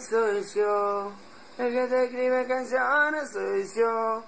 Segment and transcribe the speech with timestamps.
[0.00, 1.12] soy yo.
[1.58, 4.22] El que te escribe canciones soy yo.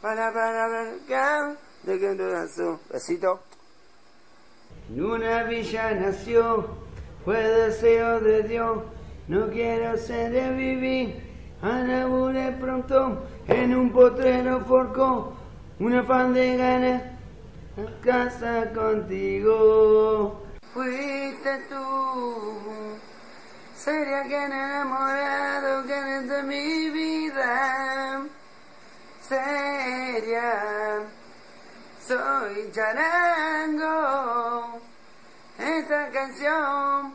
[0.00, 0.66] Para, para,
[1.06, 3.40] para, de que tu Besito.
[4.88, 6.66] En una villa nació,
[7.24, 8.78] fue deseo de Dios.
[9.28, 11.22] No quiero ser de vivir,
[11.62, 13.26] anaburé pronto.
[13.46, 15.34] En un potrero forcó,
[15.78, 17.02] una fan de ganas,
[17.76, 20.42] a casa contigo.
[20.72, 23.09] Fuiste tú
[23.82, 28.20] Sería quien enamorado, que es de mi vida.
[29.26, 31.00] Sería,
[32.06, 34.82] soy charango.
[35.58, 37.14] Esta canción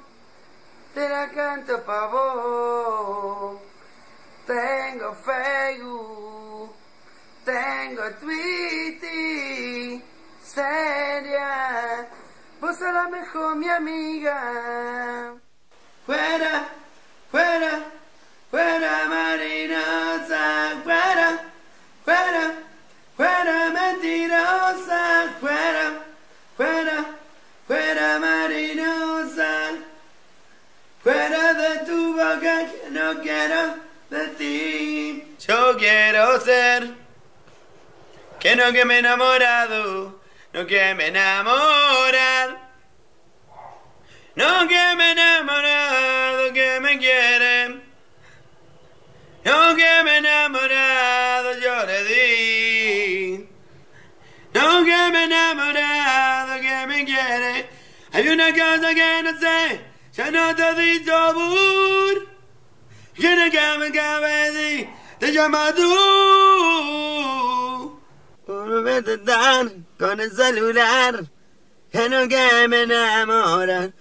[0.95, 3.59] te la canto pa' vos.
[4.47, 6.73] Tengo Facebook,
[7.45, 10.01] tengo Twitter.
[10.43, 12.07] Sería,
[12.59, 15.44] vos sos la mejor mi amiga.
[16.05, 16.67] Fuera,
[17.31, 17.79] fuera,
[18.51, 21.39] fuera marinosa, fuera,
[22.03, 22.53] fuera,
[23.17, 26.03] fuera mentirosa, fuera,
[26.55, 27.05] fuera,
[27.65, 29.49] fuera marinosa,
[31.01, 33.75] fuera de tu boca que no quiero
[34.11, 35.35] de ti.
[35.47, 36.93] Yo quiero ser
[38.39, 40.21] que no que me he enamorado,
[40.53, 42.64] no que me enamorar.
[44.35, 47.81] No que me enamorado, que me quiere.
[49.45, 53.49] No que me enamorado, yo le di.
[54.53, 57.69] No que me enamorado, que me quiere.
[58.11, 59.81] Hay una cosa que no sé,
[60.13, 62.27] ya no te dicho bur.
[63.17, 64.89] No que me cabe
[65.19, 65.89] te llama tú.
[68.45, 71.25] Por verte tan con el celular,
[71.91, 73.93] que no que me enamoran.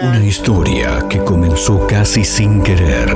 [0.00, 3.14] Una historia que comenzó casi sin querer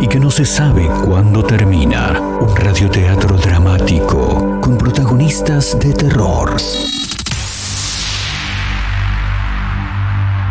[0.00, 2.18] y que no se sabe cuándo termina.
[2.18, 6.56] Un radioteatro dramático con protagonistas de terror.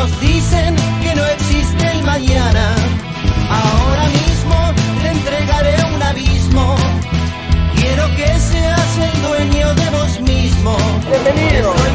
[0.00, 2.74] Nos dicen que no existe el mañana.
[3.50, 4.56] Ahora mismo
[5.02, 6.74] te entregaré un abismo.
[7.76, 10.74] Quiero que seas el dueño de vos mismo.
[11.06, 11.89] Bienvenido.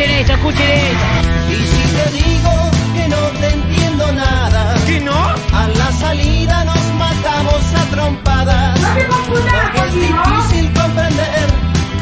[0.00, 1.06] Escuchen eso, escuchen eso.
[1.50, 2.52] Y si te digo
[2.94, 4.74] que no te entiendo nada.
[4.86, 5.12] ¿Que no?
[5.12, 8.80] A la salida nos matamos a trompadas.
[8.80, 11.50] No te confundas, porque es difícil comprender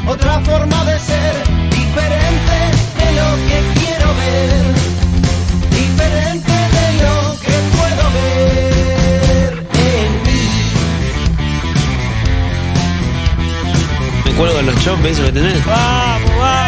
[0.07, 1.35] otra forma de ser
[1.71, 2.57] diferente
[2.99, 4.75] de lo que quiero ver.
[5.71, 10.43] Diferente de lo que puedo ver en mí.
[14.25, 15.67] Me acuerdo de los chompes, eso que tenés.
[15.67, 16.68] Vamos, vamos.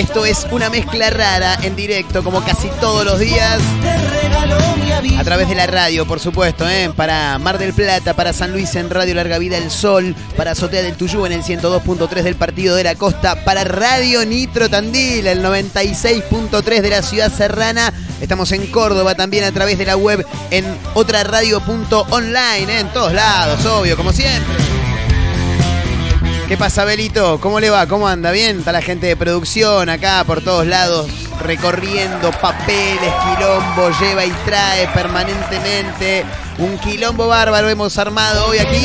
[0.00, 3.60] Esto es una mezcla rara en directo, como casi todos los días.
[5.18, 6.90] A través de la radio, por supuesto, ¿eh?
[6.96, 10.82] para Mar del Plata, para San Luis en Radio Larga Vida El Sol, para Azotea
[10.82, 15.44] del Tuyú en el 102.3 del Partido de la Costa, para Radio Nitro Tandil, el
[15.44, 17.92] 96.3 de la Ciudad Serrana.
[18.22, 20.64] Estamos en Córdoba también a través de la web en
[20.94, 22.80] otra radio.online, ¿eh?
[22.80, 24.79] en todos lados, obvio, como siempre.
[26.50, 27.38] ¿Qué pasa, Belito?
[27.40, 27.86] ¿Cómo le va?
[27.86, 28.32] ¿Cómo anda?
[28.32, 28.58] ¿Bien?
[28.58, 31.08] Está la gente de producción acá por todos lados
[31.44, 36.24] recorriendo papeles, quilombo, lleva y trae permanentemente.
[36.58, 38.84] Un quilombo bárbaro hemos armado hoy aquí.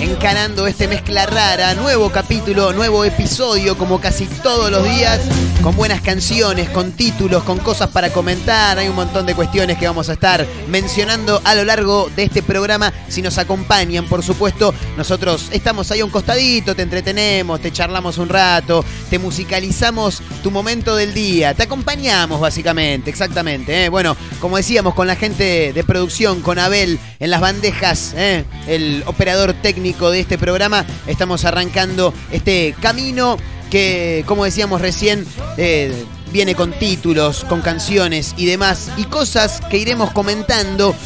[0.00, 5.20] Encarando este mezcla rara, nuevo capítulo, nuevo episodio, como casi todos los días,
[5.62, 8.78] con buenas canciones, con títulos, con cosas para comentar.
[8.78, 12.42] Hay un montón de cuestiones que vamos a estar mencionando a lo largo de este
[12.42, 12.92] programa.
[13.08, 18.18] Si nos acompañan, por supuesto, nosotros estamos ahí a un costadito, te entretenemos, te charlamos
[18.18, 23.84] un rato, te musicalizamos tu momento del día, te acompañamos básicamente, exactamente.
[23.84, 23.88] ¿eh?
[23.88, 28.44] Bueno, como decíamos, con la gente de producción, con Abel en las bandejas, ¿eh?
[28.66, 33.38] el operador técnico de este programa, estamos arrancando este camino
[33.70, 35.24] que, como decíamos recién,
[35.56, 40.96] eh, viene con títulos, con canciones y demás, y cosas que iremos comentando.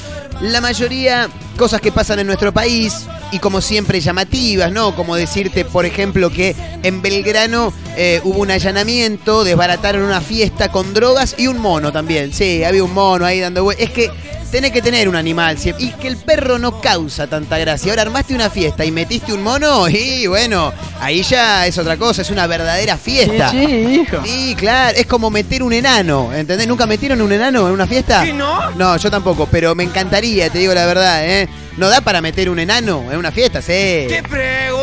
[0.40, 1.28] La mayoría
[1.58, 4.96] cosas que pasan en nuestro país y como siempre llamativas, ¿no?
[4.96, 10.92] Como decirte, por ejemplo, que en Belgrano eh, hubo un allanamiento, desbarataron una fiesta con
[10.94, 12.32] drogas y un mono también.
[12.32, 13.88] Sí, había un mono ahí dando vueltas.
[13.88, 14.10] Es que
[14.50, 15.56] tenés que tener un animal.
[15.78, 17.92] Y que el perro no causa tanta gracia.
[17.92, 22.22] Ahora armaste una fiesta y metiste un mono y bueno, ahí ya es otra cosa,
[22.22, 23.50] es una verdadera fiesta.
[23.50, 24.18] Sí, sí, hijo.
[24.24, 26.66] Sí, claro, es como meter un enano, ¿entendés?
[26.66, 28.24] ¿Nunca metieron un enano en una fiesta?
[28.24, 28.70] ¿Sí, no?
[28.72, 31.48] No, yo tampoco, pero me encantaría, te digo la verdad, ¿eh?
[31.76, 33.60] ¿No da para meter un enano en una fiesta?
[33.60, 34.06] Sí.
[34.08, 34.75] ¡Qué pregunta,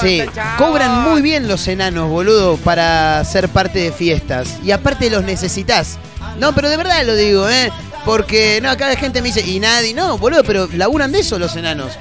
[0.00, 0.22] Sí,
[0.58, 4.58] cobran muy bien los enanos, boludo, para ser parte de fiestas.
[4.64, 5.98] Y aparte los necesitas.
[6.38, 7.70] No, pero de verdad lo digo, ¿eh?
[8.04, 11.38] Porque, no, acá la gente me dice, y nadie, no, boludo, pero laburan de eso
[11.38, 11.92] los enanos.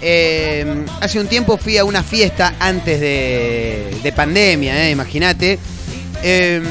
[0.00, 4.90] Eh, hace un tiempo fui a una fiesta antes de, de pandemia, ¿eh?
[4.90, 5.58] imagínate.
[6.22, 6.62] Eh,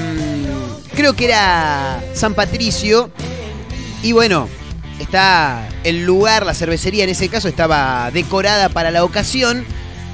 [0.95, 3.09] creo que era San Patricio.
[4.01, 4.49] Y bueno,
[4.99, 9.65] está el lugar, la cervecería en ese caso estaba decorada para la ocasión.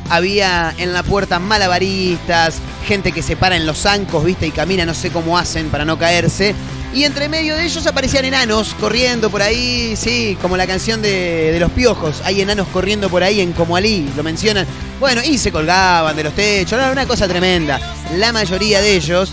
[0.10, 4.86] Había en la puerta malabaristas, gente que se para en los zancos, viste, y camina,
[4.86, 6.56] no sé cómo hacen para no caerse.
[6.94, 11.56] Y entre medio de ellos aparecían enanos corriendo por ahí, sí, como la canción de,
[11.60, 12.22] los piojos.
[12.26, 14.66] Hay enanos corriendo por ahí en Comoalí, lo mencionan.
[15.00, 17.80] Bueno, y se colgaban de los techos, una cosa tremenda.
[18.16, 19.32] La mayoría de ellos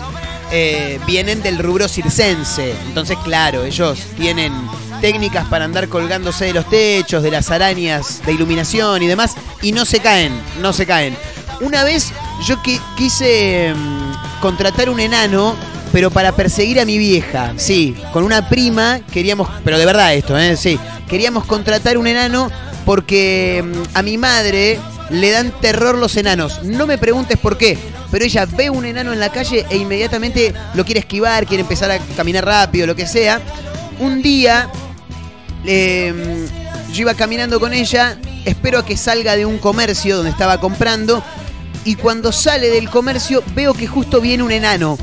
[0.51, 2.75] eh, vienen del rubro circense.
[2.87, 4.53] Entonces, claro, ellos tienen
[4.99, 9.71] técnicas para andar colgándose de los techos, de las arañas de iluminación y demás, y
[9.71, 11.15] no se caen, no se caen.
[11.61, 12.11] Una vez
[12.45, 12.55] yo
[12.95, 15.55] quise mm, contratar un enano,
[15.91, 20.37] pero para perseguir a mi vieja, sí, con una prima queríamos, pero de verdad esto,
[20.37, 20.55] ¿eh?
[20.55, 22.51] sí, queríamos contratar un enano
[22.85, 24.79] porque mm, a mi madre
[25.09, 26.63] le dan terror los enanos.
[26.63, 27.77] No me preguntes por qué,
[28.11, 31.91] pero ella ve un enano en la calle e inmediatamente lo quiere esquivar, quiere empezar
[31.91, 33.41] a caminar rápido, lo que sea.
[33.99, 34.69] Un día
[35.65, 36.47] eh,
[36.91, 41.23] yo iba caminando con ella, espero a que salga de un comercio donde estaba comprando
[41.83, 44.97] y cuando sale del comercio veo que justo viene un enano.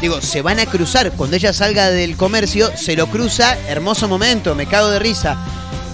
[0.00, 1.12] Digo, se van a cruzar.
[1.12, 3.56] Cuando ella salga del comercio, se lo cruza.
[3.68, 5.38] Hermoso momento, me cago de risa.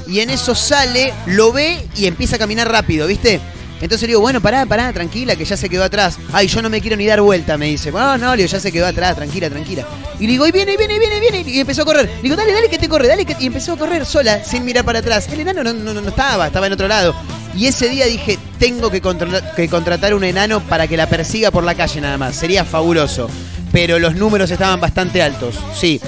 [0.09, 3.41] Y en eso sale, lo ve y empieza a caminar rápido, ¿viste?
[3.83, 6.17] Entonces le digo, bueno, pará, pará, tranquila, que ya se quedó atrás.
[6.33, 7.91] Ay, yo no me quiero ni dar vuelta, me dice.
[7.91, 9.85] Bueno, no, le digo, ya se quedó atrás, tranquila, tranquila.
[10.19, 11.45] Y le digo, y viene, viene, viene, viene.
[11.51, 12.09] Y empezó a correr.
[12.23, 13.37] Digo, dale, dale, que te corre, dale, que...
[13.41, 15.29] Y empezó a correr sola, sin mirar para atrás.
[15.33, 17.15] El enano no, no, no estaba, estaba en otro lado.
[17.57, 21.51] Y ese día dije, tengo que, controlar- que contratar un enano para que la persiga
[21.51, 22.37] por la calle nada más.
[22.37, 23.29] Sería fabuloso.
[23.73, 26.01] Pero los números estaban bastante altos, sí.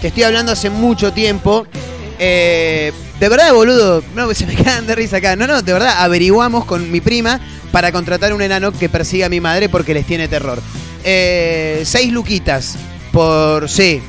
[0.00, 1.66] Te estoy hablando hace mucho tiempo.
[2.18, 5.36] Eh, de verdad, boludo, no, se me cagan de risa acá.
[5.36, 7.40] No, no, de verdad, averiguamos con mi prima
[7.72, 10.60] para contratar un enano que persiga a mi madre porque les tiene terror.
[11.04, 12.76] Eh, seis luquitas
[13.12, 13.68] por...
[13.68, 14.00] Sí,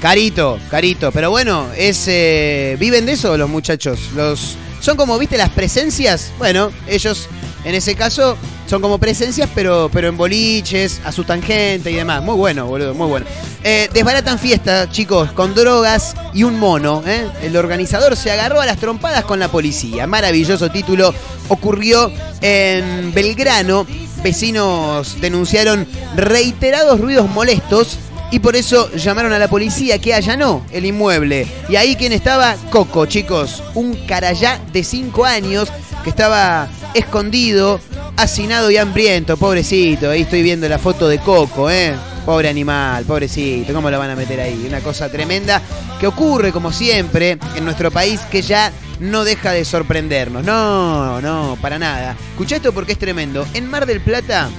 [0.00, 1.10] Carito, carito.
[1.10, 4.10] Pero bueno, es eh, viven de eso los muchachos.
[4.14, 6.30] Los son como, viste, las presencias.
[6.38, 7.28] Bueno, ellos
[7.64, 8.36] en ese caso
[8.66, 12.22] son como presencias, pero, pero en boliches, asustan gente y demás.
[12.22, 13.26] Muy bueno, boludo, muy bueno.
[13.64, 17.02] Eh, desbaratan fiesta, chicos, con drogas y un mono.
[17.06, 17.26] ¿eh?
[17.42, 20.06] El organizador se agarró a las trompadas con la policía.
[20.06, 21.14] Maravilloso título.
[21.48, 22.12] Ocurrió
[22.42, 23.86] en Belgrano.
[24.22, 25.86] Vecinos denunciaron
[26.16, 27.98] reiterados ruidos molestos
[28.30, 31.46] y por eso llamaron a la policía que allanó el inmueble.
[31.68, 35.68] Y ahí quien estaba, Coco, chicos, un carayá de 5 años
[36.08, 37.80] estaba escondido,
[38.16, 40.10] hacinado y hambriento, pobrecito.
[40.10, 41.94] Ahí estoy viendo la foto de Coco, ¿eh?
[42.24, 44.64] Pobre animal, pobrecito, ¿cómo lo van a meter ahí?
[44.66, 45.62] Una cosa tremenda
[45.98, 50.44] que ocurre, como siempre, en nuestro país que ya no deja de sorprendernos.
[50.44, 52.16] No, no, para nada.
[52.32, 53.46] Escucha esto porque es tremendo.
[53.54, 54.50] En Mar del Plata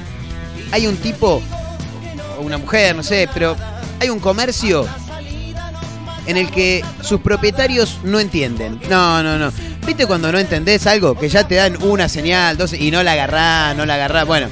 [0.71, 1.41] hay un tipo
[2.37, 3.55] o una mujer, no sé, pero
[3.99, 4.87] hay un comercio
[6.29, 8.79] en el que sus propietarios no entienden.
[8.87, 9.51] No, no, no.
[9.85, 11.17] ¿Viste cuando no entendés algo?
[11.17, 14.27] Que ya te dan una señal, y no la agarrás, no la agarrás.
[14.27, 14.47] Bueno,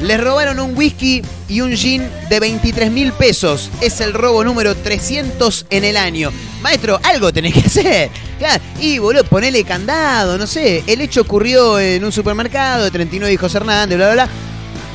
[0.00, 3.70] les robaron un whisky y un gin de 23 mil pesos.
[3.82, 6.32] Es el robo número 300 en el año.
[6.62, 8.10] Maestro, algo tenés que hacer.
[8.38, 10.82] Claro, y boludo, ponele candado, no sé.
[10.86, 14.32] El hecho ocurrió en un supermercado de 39 hijos Hernández, bla, bla, bla.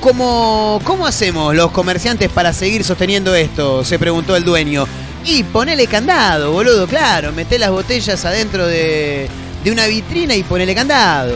[0.02, 3.84] ¿Cómo, ¿Cómo hacemos los comerciantes para seguir sosteniendo esto?
[3.86, 4.88] Se preguntó el dueño.
[5.26, 7.32] Y ponele candado, boludo, claro.
[7.32, 9.28] Meté las botellas adentro de,
[9.64, 11.34] de una vitrina y ponele candado.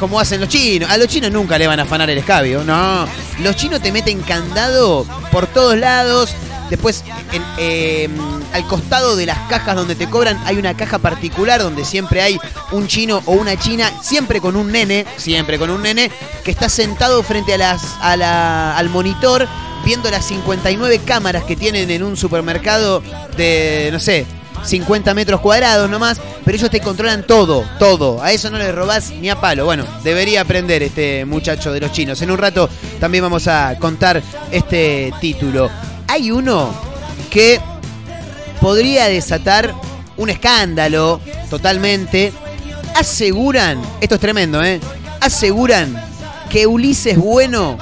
[0.00, 0.88] Como hacen los chinos.
[0.90, 2.64] A los chinos nunca le van a afanar el escabio.
[2.64, 3.06] No.
[3.40, 6.34] Los chinos te meten candado por todos lados.
[6.70, 8.08] Después, en, eh,
[8.52, 12.38] al costado de las cajas donde te cobran, hay una caja particular donde siempre hay
[12.72, 16.10] un chino o una china, siempre con un nene, siempre con un nene,
[16.44, 19.48] que está sentado frente a las, a la, al monitor
[19.84, 23.02] viendo las 59 cámaras que tienen en un supermercado
[23.36, 24.26] de, no sé,
[24.64, 28.22] 50 metros cuadrados nomás, pero ellos te controlan todo, todo.
[28.22, 29.64] A eso no le robás ni a palo.
[29.64, 32.20] Bueno, debería aprender este muchacho de los chinos.
[32.22, 32.68] En un rato
[33.00, 35.70] también vamos a contar este título.
[36.08, 36.74] Hay uno
[37.30, 37.60] que
[38.60, 39.74] podría desatar
[40.16, 42.32] un escándalo totalmente.
[42.94, 44.80] Aseguran, esto es tremendo, ¿eh?
[45.20, 46.02] Aseguran
[46.50, 47.78] que Ulises Bueno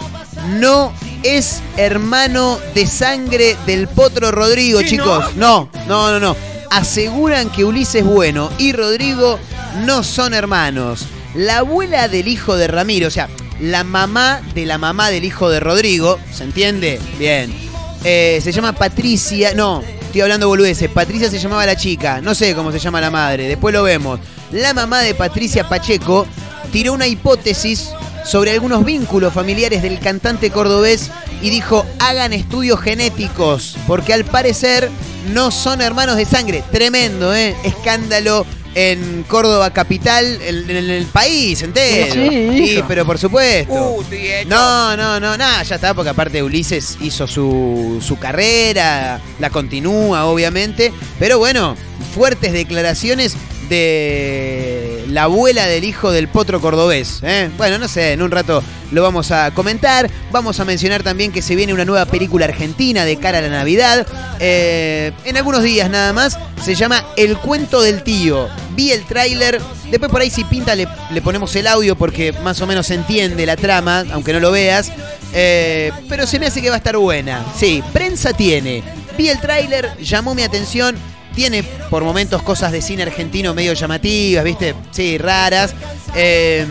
[0.58, 0.92] no
[1.22, 5.34] es hermano de sangre del Potro Rodrigo, chicos.
[5.36, 6.36] No, no, no, no.
[6.70, 9.38] Aseguran que Ulises Bueno y Rodrigo
[9.84, 11.06] no son hermanos.
[11.34, 13.28] La abuela del hijo de Ramiro, o sea,
[13.60, 17.00] la mamá de la mamá del hijo de Rodrigo, ¿se entiende?
[17.18, 17.65] Bien.
[18.08, 20.88] Eh, se llama Patricia, no, estoy hablando boludeces.
[20.88, 24.20] Patricia se llamaba la chica, no sé cómo se llama la madre, después lo vemos.
[24.52, 26.24] La mamá de Patricia Pacheco
[26.70, 27.90] tiró una hipótesis
[28.24, 31.10] sobre algunos vínculos familiares del cantante cordobés
[31.42, 34.88] y dijo, hagan estudios genéticos, porque al parecer
[35.32, 36.62] no son hermanos de sangre.
[36.70, 37.56] Tremendo, ¿eh?
[37.64, 42.12] Escándalo en Córdoba capital, en, en el país entero.
[42.12, 43.72] Sí, Sí, pero por supuesto.
[43.72, 44.04] Uh.
[44.46, 50.26] No, no, no, nada, ya está, porque aparte Ulises hizo su, su carrera, la continúa,
[50.26, 50.92] obviamente.
[51.18, 51.74] Pero bueno,
[52.14, 53.34] fuertes declaraciones
[53.70, 54.75] de
[55.08, 57.20] la abuela del hijo del potro cordobés.
[57.22, 57.50] ¿eh?
[57.56, 60.10] Bueno, no sé, en un rato lo vamos a comentar.
[60.30, 63.48] Vamos a mencionar también que se viene una nueva película argentina de cara a la
[63.48, 64.06] Navidad.
[64.40, 66.38] Eh, en algunos días nada más.
[66.62, 68.48] Se llama El cuento del tío.
[68.74, 69.60] Vi el tráiler.
[69.90, 70.88] Después por ahí si pinta le,
[71.22, 74.90] ponemos el audio porque más o menos se entiende la trama, aunque no lo veas.
[75.32, 77.44] Eh, pero se me hace que va a estar buena.
[77.56, 78.82] Sí, prensa tiene.
[79.16, 80.96] Vi el tráiler, llamó mi atención.
[81.36, 84.74] Tiene por momentos cosas de cine argentino medio llamativas, ¿viste?
[84.90, 85.74] Sí, raras.
[86.16, 86.66] Eh,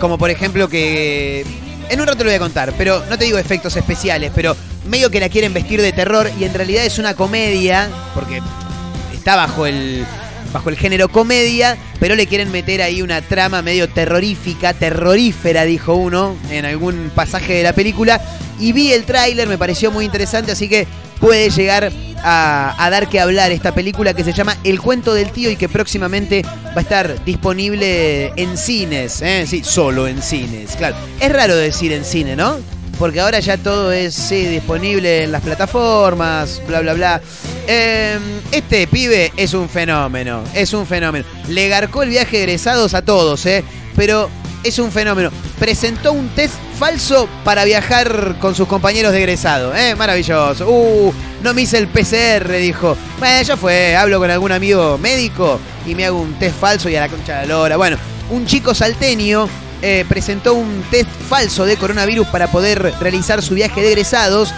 [0.00, 1.46] como por ejemplo que...
[1.88, 5.10] En un rato lo voy a contar, pero no te digo efectos especiales, pero medio
[5.10, 8.42] que la quieren vestir de terror y en realidad es una comedia, porque
[9.14, 10.04] está bajo el,
[10.52, 15.94] bajo el género comedia, pero le quieren meter ahí una trama medio terrorífica, terrorífera, dijo
[15.94, 18.20] uno, en algún pasaje de la película.
[18.60, 20.86] Y vi el tráiler, me pareció muy interesante, así que
[21.20, 21.90] puede llegar
[22.22, 25.56] a, a dar que hablar esta película que se llama El cuento del tío y
[25.56, 29.44] que próximamente va a estar disponible en cines, ¿eh?
[29.46, 30.96] sí, solo en cines, claro.
[31.20, 32.58] Es raro decir en cine, ¿no?
[33.02, 37.20] Porque ahora ya todo es disponible en las plataformas, bla, bla, bla.
[37.66, 38.16] Eh,
[38.52, 41.24] este pibe es un fenómeno, es un fenómeno.
[41.48, 43.64] Le garcó el viaje de egresados a todos, ¿eh?
[43.96, 44.30] Pero
[44.62, 45.30] es un fenómeno.
[45.58, 49.96] Presentó un test falso para viajar con sus compañeros de egresado, ¿eh?
[49.96, 50.70] Maravilloso.
[50.70, 52.96] Uh, no me hice el PCR, dijo.
[53.18, 56.94] Bueno, ya fue, hablo con algún amigo médico y me hago un test falso y
[56.94, 57.76] a la concha de la lora.
[57.76, 57.96] Bueno,
[58.30, 59.48] un chico salteño
[59.82, 64.54] eh, presentó un test falso de coronavirus para poder realizar su viaje de egresados.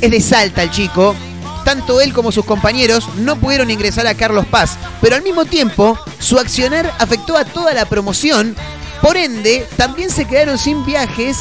[0.00, 1.16] Es de Salta el chico.
[1.64, 5.98] Tanto él como sus compañeros no pudieron ingresar a Carlos Paz, pero al mismo tiempo
[6.20, 8.54] su accionar afectó a toda la promoción.
[9.02, 11.38] Por ende, también se quedaron sin viajes,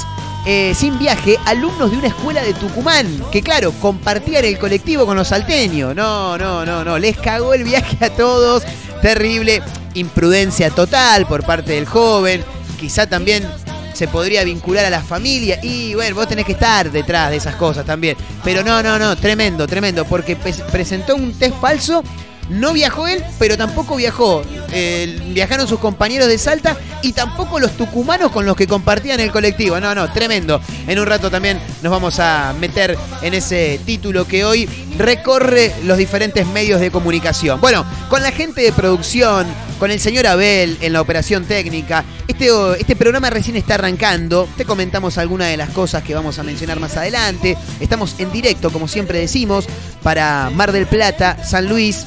[0.47, 5.15] eh, sin viaje, alumnos de una escuela de Tucumán, que claro, compartían el colectivo con
[5.15, 5.95] los salteños.
[5.95, 8.63] No, no, no, no, les cagó el viaje a todos.
[9.03, 9.61] Terrible,
[9.93, 12.43] imprudencia total por parte del joven.
[12.75, 13.47] Quizá también
[13.93, 17.55] se podría vincular a la familia y bueno, vos tenés que estar detrás de esas
[17.55, 18.17] cosas también.
[18.43, 22.03] Pero no, no, no, tremendo, tremendo, porque presentó un test falso.
[22.47, 24.43] No viajó él, pero tampoco viajó.
[24.71, 29.31] eh, viajaron sus compañeros de Salta y tampoco los tucumanos con los que compartían el
[29.31, 29.79] colectivo.
[29.79, 30.61] No, no, tremendo.
[30.87, 35.97] En un rato también nos vamos a meter en ese título que hoy recorre los
[35.97, 37.59] diferentes medios de comunicación.
[37.59, 39.47] Bueno, con la gente de producción,
[39.79, 42.03] con el señor Abel en la operación técnica.
[42.27, 44.47] Este, este programa recién está arrancando.
[44.57, 47.57] Te comentamos algunas de las cosas que vamos a mencionar más adelante.
[47.79, 49.67] Estamos en directo, como siempre decimos,
[50.03, 52.05] para Mar del Plata, San Luis,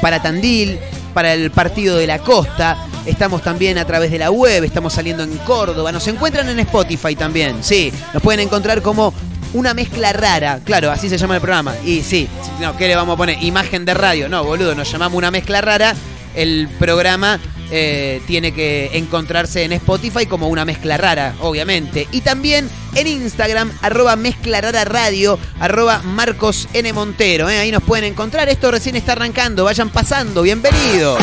[0.00, 0.78] para Tandil,
[1.14, 2.86] para el partido de la costa.
[3.06, 5.92] Estamos también a través de la web, estamos saliendo en Córdoba.
[5.92, 7.92] Nos encuentran en Spotify también, sí.
[8.12, 9.14] Nos pueden encontrar como
[9.52, 10.60] una mezcla rara.
[10.64, 11.74] Claro, así se llama el programa.
[11.84, 12.28] Y sí,
[12.60, 13.42] no, ¿qué le vamos a poner?
[13.42, 14.28] Imagen de radio.
[14.28, 15.94] No, boludo, nos llamamos una mezcla rara.
[16.34, 17.38] El programa
[17.70, 22.08] eh, tiene que encontrarse en Spotify como una mezcla rara, obviamente.
[22.10, 26.68] Y también en Instagram, arroba mezcla rara radio, arroba Marcos.
[26.92, 27.48] Montero.
[27.48, 27.58] ¿eh?
[27.58, 28.48] Ahí nos pueden encontrar.
[28.48, 29.64] Esto recién está arrancando.
[29.64, 30.42] Vayan pasando.
[30.42, 31.22] Bienvenidos.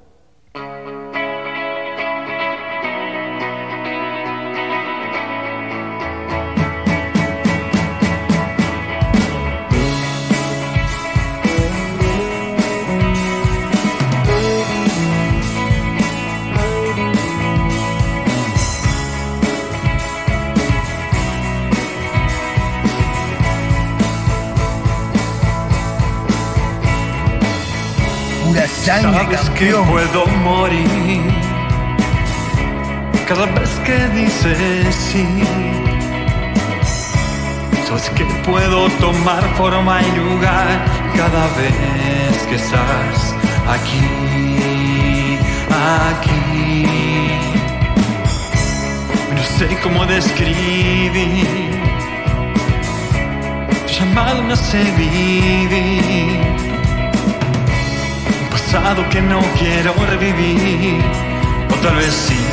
[28.85, 31.21] Sangre, Sabes que puedo morir
[33.27, 35.25] cada vez que dices sí.
[37.87, 43.35] Sabes que puedo tomar forma y lugar cada vez que estás
[43.67, 45.37] aquí,
[46.09, 46.85] aquí.
[49.35, 51.11] No sé cómo describir
[53.87, 56.70] tu llamado no sé vivir
[58.71, 61.01] pasado que no quiero revivir,
[61.69, 62.50] o tal vez sí.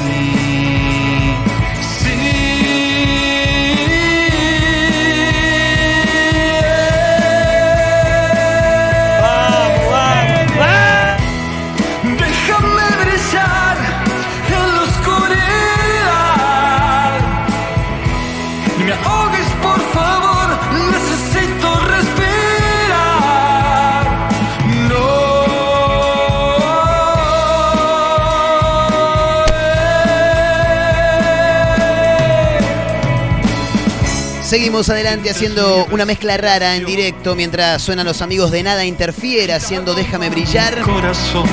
[34.48, 39.56] Seguimos adelante haciendo una mezcla rara en directo mientras suenan los amigos de Nada Interfiera
[39.56, 40.80] haciendo Déjame Brillar.
[40.80, 41.46] Corazón.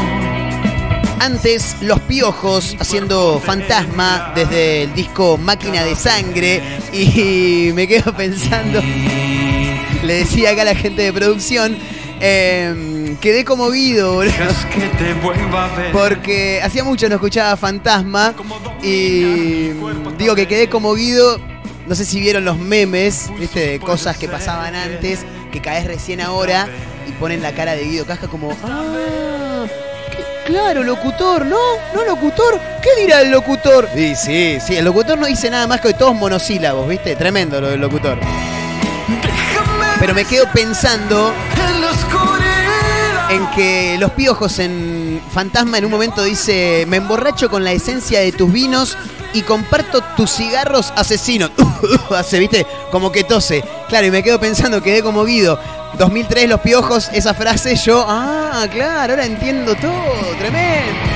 [1.19, 6.63] Antes, Los Piojos haciendo Fantasma desde el disco Máquina de Sangre.
[6.93, 8.81] Y me quedo pensando,
[10.01, 11.77] le decía acá a la gente de producción,
[12.21, 14.31] eh, quedé conmovido, ver.
[15.91, 18.33] Porque hacía mucho no escuchaba Fantasma
[18.81, 19.71] y
[20.17, 21.54] digo que quedé conmovido.
[21.87, 25.19] No sé si vieron los memes, viste, cosas que pasaban antes,
[25.51, 26.67] que caes recién ahora
[27.07, 29.65] y ponen la cara de Guido Casca como, ah,
[30.11, 31.57] qué- claro, locutor, ¿no?
[31.93, 32.59] ¿No locutor?
[32.81, 33.87] ¿Qué dirá el locutor?
[33.93, 37.69] Sí, sí, sí, el locutor no dice nada más que todos monosílabos, viste, tremendo lo
[37.69, 38.17] del locutor.
[39.99, 41.31] Pero me quedo pensando
[43.29, 48.19] en que los piojos en Fantasma en un momento dice, me emborracho con la esencia
[48.21, 48.97] de tus vinos
[49.35, 51.51] y comparto tus cigarros asesinos.
[52.09, 53.63] Hace, viste, como que tose.
[53.89, 55.59] Claro, y me quedo pensando, quedé conmovido.
[55.99, 59.91] 2003 los piojos, esa frase yo, ah, claro, ahora entiendo todo,
[60.39, 61.15] tremendo.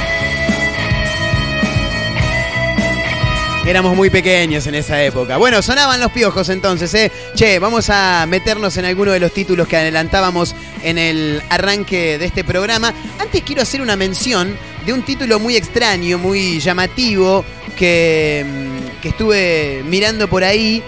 [3.66, 5.38] Éramos muy pequeños en esa época.
[5.38, 7.12] Bueno, sonaban los piojos entonces, ¿eh?
[7.36, 12.26] Che, vamos a meternos en alguno de los títulos que adelantábamos en el arranque de
[12.26, 12.94] este programa.
[13.20, 14.58] Antes quiero hacer una mención
[14.90, 17.46] de un título muy extraño, muy llamativo,
[17.78, 20.82] que, mm, que estuve mirando por ahí.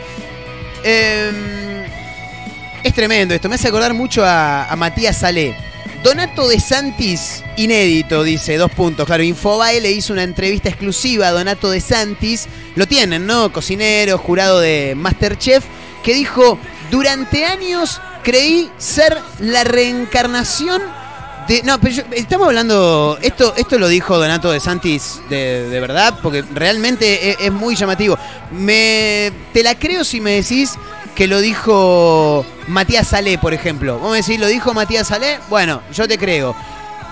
[0.84, 1.84] Em,
[2.82, 5.56] es tremendo esto, me hace acordar mucho a, a Matías Salé.
[6.04, 9.06] Donato de Santis, inédito, dice, dos puntos.
[9.06, 12.48] Claro, Infobae le hizo una entrevista exclusiva a Donato de Santis.
[12.74, 13.54] Lo tienen, ¿no?
[13.54, 15.64] Cocinero, jurado de Masterchef,
[16.04, 16.58] que dijo,
[16.90, 20.82] durante años creí ser la reencarnación
[21.48, 23.18] De- no, pero yo- estamos hablando.
[23.22, 27.76] Esto, esto lo dijo Donato de Santis de, de verdad, porque realmente es, es muy
[27.76, 28.18] llamativo.
[28.52, 30.76] Me, te la creo si me decís
[31.16, 33.96] que lo dijo Matías Salé, por ejemplo.
[33.96, 35.40] Vamos a decir, ¿lo dijo Matías Salé?
[35.50, 36.56] Bueno, yo te creo.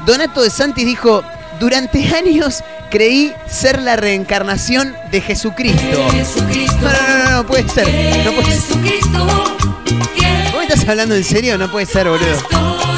[0.06, 1.22] Donato de Santis dijo:
[1.60, 5.82] Durante años creí ser la reencarnación de Jesucristo.
[6.82, 7.88] No, no, no, no, no puede ser.
[8.24, 8.78] No puede ser.
[10.52, 11.58] ¿Vos me estás hablando en serio?
[11.58, 12.89] No puede ser, boludo.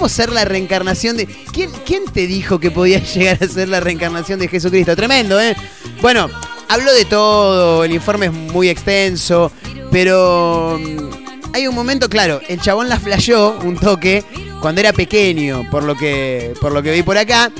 [0.00, 1.26] ¿Cómo ser la reencarnación de.?
[1.26, 4.96] ¿Quién, ¿Quién te dijo que podía llegar a ser la reencarnación de Jesucristo?
[4.96, 5.54] Tremendo, ¿eh?
[6.00, 6.30] Bueno,
[6.70, 9.52] habló de todo, el informe es muy extenso,
[9.92, 10.80] pero.
[10.82, 14.24] mm, Hay un momento, claro, el chabón la flasheó un toque
[14.62, 17.52] cuando era pequeño, por lo que, por lo que vi por acá.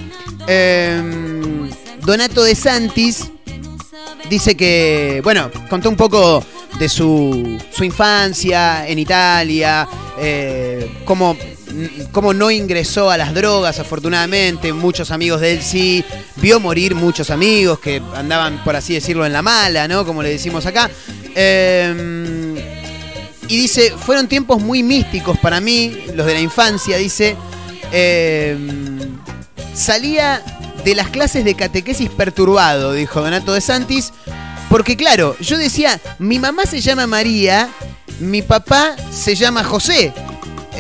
[0.47, 1.69] Em,
[2.01, 3.31] Donato de Santis
[4.31, 6.43] dice que, bueno, contó un poco
[6.79, 9.87] de su, su infancia en Italia,
[10.19, 11.37] eh, cómo,
[12.13, 16.05] cómo no ingresó a las drogas, afortunadamente, muchos amigos de él sí,
[16.37, 20.05] vio morir muchos amigos que andaban, por así decirlo, en la mala, ¿no?
[20.05, 20.91] Como le decimos acá.
[21.35, 22.65] Eh,
[23.49, 27.37] y dice, fueron tiempos muy místicos para mí, los de la infancia, dice.
[27.93, 28.57] Eh,
[29.75, 30.43] salía
[30.85, 34.13] de las clases de catequesis perturbado, dijo Donato de Santis,
[34.69, 37.69] porque claro, yo decía, mi mamá se llama María,
[38.21, 40.13] mi papá se llama José.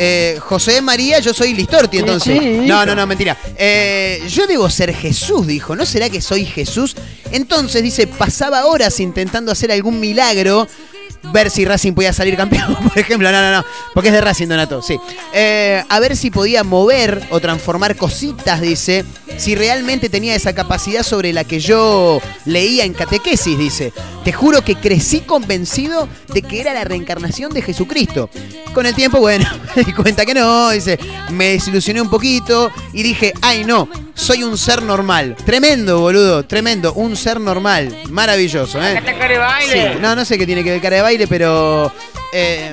[0.02, 2.40] Eh, José María, yo soy Listorti, entonces.
[2.40, 2.60] sí.
[2.66, 3.36] No, no, no, mentira.
[3.54, 5.76] Eh, yo debo ser Jesús, dijo.
[5.76, 6.96] ¿No será que soy Jesús?
[7.30, 10.66] Entonces, dice, pasaba horas intentando hacer algún milagro.
[11.22, 13.30] Ver si Racing podía salir campeón, por ejemplo.
[13.30, 13.64] No, no, no.
[13.94, 14.98] Porque es de Racing, Donato, sí.
[15.32, 19.04] Eh, a ver si podía mover o transformar cositas, dice.
[19.36, 23.92] Si realmente tenía esa capacidad sobre la que yo leía en catequesis, dice.
[24.24, 28.28] Te juro que crecí convencido de que era la reencarnación de Jesucristo.
[28.74, 30.98] Con el tiempo, bueno, me di cuenta que no, dice.
[31.30, 35.34] Me desilusioné un poquito y dije, ay no, soy un ser normal.
[35.44, 36.92] Tremendo, boludo, tremendo.
[36.92, 37.96] Un ser normal.
[38.10, 39.02] Maravilloso, ¿eh?
[39.70, 41.92] Sí, no, no sé qué tiene que ver cara de baile, pero.
[42.32, 42.72] eh,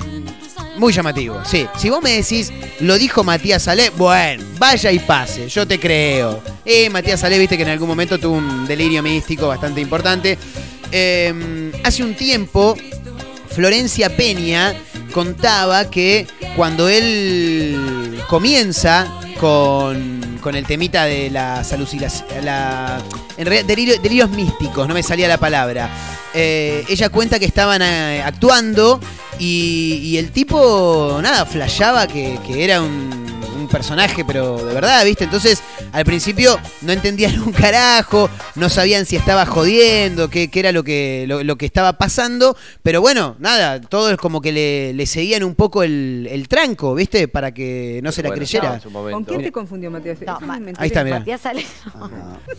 [0.78, 1.66] muy llamativo, sí.
[1.76, 6.40] Si vos me decís, lo dijo Matías Salé, bueno, vaya y pase, yo te creo.
[6.64, 10.38] Eh, Matías Salé, viste que en algún momento tuvo un delirio místico bastante importante.
[10.92, 12.78] Eh, hace un tiempo,
[13.50, 14.76] Florencia Peña
[15.14, 23.02] contaba que cuando él comienza con, con el temita de las alucinaciones, la,
[23.36, 25.90] en realidad, delirio- delirios místicos, no me salía la palabra.
[26.34, 29.00] Eh, ella cuenta que estaban eh, actuando
[29.40, 35.04] y, y el tipo, nada, flasheaba que, que era un, un personaje, pero de verdad,
[35.06, 35.24] ¿viste?
[35.24, 35.62] Entonces,
[35.94, 40.84] al principio no entendían un carajo, no sabían si estaba jodiendo, qué, qué era lo
[40.84, 45.06] que, lo, lo que estaba pasando, pero bueno, nada, todo es como que le, le
[45.06, 47.28] seguían un poco el, el tranco, ¿viste?
[47.28, 48.80] Para que no se la Bueno, creyera.
[49.12, 50.20] ¿Con quién te confundió, Matías?
[50.22, 51.04] No, Ma- Ahí está.
[51.04, 51.66] Matías Ale-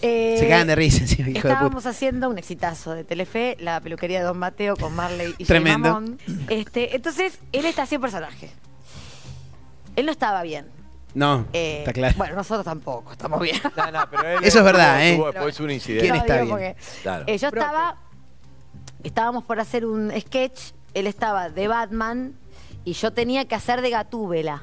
[0.02, 1.52] Eh, Se cagan de risa, encima, hijo de puta.
[1.54, 5.46] Estábamos haciendo un exitazo de Telefe, la peluquería de Don Mateo con Marley y Jay
[5.46, 5.88] Tremendo.
[5.90, 6.18] Mamón.
[6.48, 8.50] Este, entonces, él está haciendo personaje.
[9.96, 10.66] Él no estaba bien.
[11.18, 12.14] No, Eh, está claro.
[12.16, 13.56] Bueno, nosotros tampoco, estamos bien.
[13.76, 15.16] No, no, pero él Eso es verdad, ¿eh?
[15.16, 16.02] tuvo después un incidente.
[16.04, 16.74] ¿Quién No, está digo bien?
[16.76, 17.24] porque, Claro.
[17.26, 17.96] eh, yo estaba,
[19.02, 22.34] estábamos por hacer un sketch, él estaba de Batman
[22.84, 24.62] y yo tenía que hacer de Gatúbela.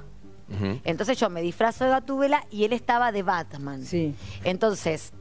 [0.50, 0.80] Ujú.
[0.84, 3.84] Entonces yo me disfrazo de Gatúbela y él estaba de Batman.
[3.84, 4.16] Sí.
[4.44, 5.12] Entonces,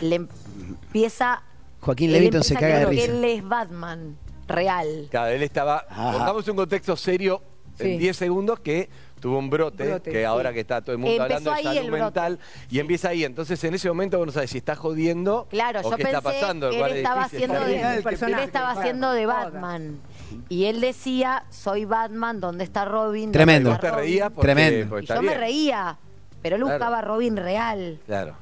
[0.00, 1.42] le empieza.
[1.80, 3.26] Joaquín él Leviton se empieza a caga de creer que risa.
[3.26, 4.16] él es Batman
[4.48, 5.08] real.
[5.10, 5.86] Claro, él estaba.
[5.88, 7.42] Pongamos un contexto serio
[7.78, 7.92] Sí.
[7.92, 10.24] en 10 segundos que tuvo un brote, Brote, que sí.
[10.24, 12.38] ahora que está todo el mundo Empezó hablando de salud mental
[12.70, 13.24] y empieza ahí.
[13.24, 16.16] Entonces en ese momento vos no sabes si está jodiendo Claro, o yo qué pensé
[16.16, 16.70] está pasando.
[16.70, 19.26] que él es estaba haciendo de, él estaba haciendo de.
[19.26, 20.00] Batman.
[20.48, 23.24] Y él decía, soy Batman, ¿dónde está Robin?
[23.26, 23.70] ¿Dónde Tremendo.
[23.72, 24.04] está ¿Vos te Robin?".
[24.10, 24.30] reías?
[24.30, 24.88] Porque, Tremendo.
[24.88, 25.32] porque Y está yo bien.
[25.34, 25.98] me reía,
[26.42, 26.78] pero él Claro.
[26.78, 28.00] buscaba a Robin real.
[28.06, 28.34] Claro.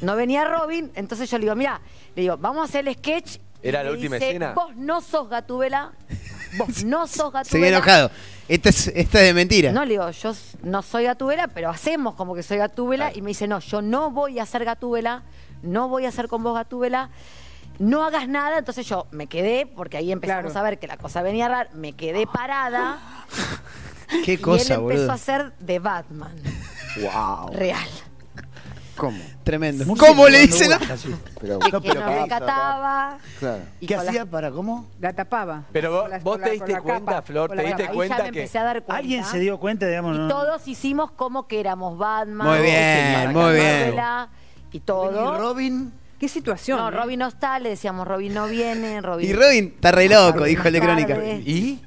[0.00, 1.80] No venía Robin, entonces yo le digo, mira,
[2.14, 3.36] le digo, vamos a hacer el sketch.
[3.62, 4.52] y ¿Era la me última dice, escena?
[4.54, 5.92] Vos no sos Gatúbela,
[6.56, 7.44] vos no sos Gatúbela.
[7.44, 8.10] Se ve enojado.
[8.48, 9.72] Esta es, esta es de mentira.
[9.72, 13.12] No, le digo, yo no soy Gatúbela, pero hacemos como que soy Gatúbela.
[13.14, 15.22] Y me dice, no, yo no voy a ser Gatúbela,
[15.62, 17.10] no voy a hacer con vos Gatúbela,
[17.78, 18.58] no hagas nada.
[18.58, 20.66] Entonces yo me quedé, porque ahí empezamos Claro.
[20.66, 22.98] a ver que la cosa venía rara, me quedé parada.
[24.24, 25.10] Qué y él cosa, empezó boludo.
[25.12, 26.34] a hacer de Batman.
[27.00, 27.48] Wow.
[27.54, 27.88] Real.
[28.96, 29.18] ¿Cómo?
[29.42, 29.86] Tremendo.
[29.86, 30.70] Muy ¿Cómo le dicen?
[31.40, 32.28] Pero, Que, no, que pero no ¿qué me hizo?
[32.28, 33.18] cataba.
[33.40, 33.62] Claro.
[33.80, 34.86] y ¿Qué la- hacía para cómo?
[35.00, 35.64] La tapaba.
[35.72, 35.90] Pero
[36.22, 38.64] vos- la- te diste cuenta, capa, Flor, te diste cuenta ya me que- empecé a
[38.64, 38.96] dar cuenta.
[38.96, 40.14] ¿Alguien se dio cuenta, digamos?
[40.16, 40.28] Y no?
[40.28, 42.46] todos hicimos como que éramos Batman.
[42.46, 43.94] Muy bien, muy bien.
[44.72, 45.34] Y todo.
[45.34, 45.92] ¿Y Robin?
[46.20, 46.78] ¿Qué situación?
[46.78, 46.92] No, eh?
[46.92, 49.28] Robin no está, le decíamos Robin no viene, Robin.
[49.28, 50.80] Y Robin está re loco, dijo el de.
[50.80, 51.16] Crónica.
[51.24, 51.82] ¿Y?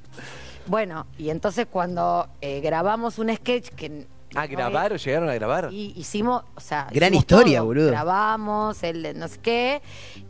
[0.67, 4.07] Bueno, y entonces cuando eh, grabamos un sketch que...
[4.33, 5.69] ¿A grabar o llegaron a grabar?
[5.71, 6.87] Y hicimos, o sea...
[6.91, 7.67] Gran hicimos historia, todo.
[7.67, 7.91] boludo.
[7.91, 9.81] Grabamos, el no sé qué,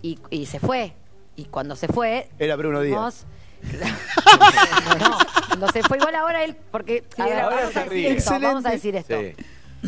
[0.02, 0.94] y, y se fue.
[1.36, 2.30] Y cuando se fue...
[2.38, 3.26] Era Bruno dijimos-
[5.00, 7.92] no, cuando se fue igual ahora él, porque a ver, ahora vamos, se a decir
[7.94, 8.18] ríe.
[8.18, 9.16] esto, vamos a decir esto.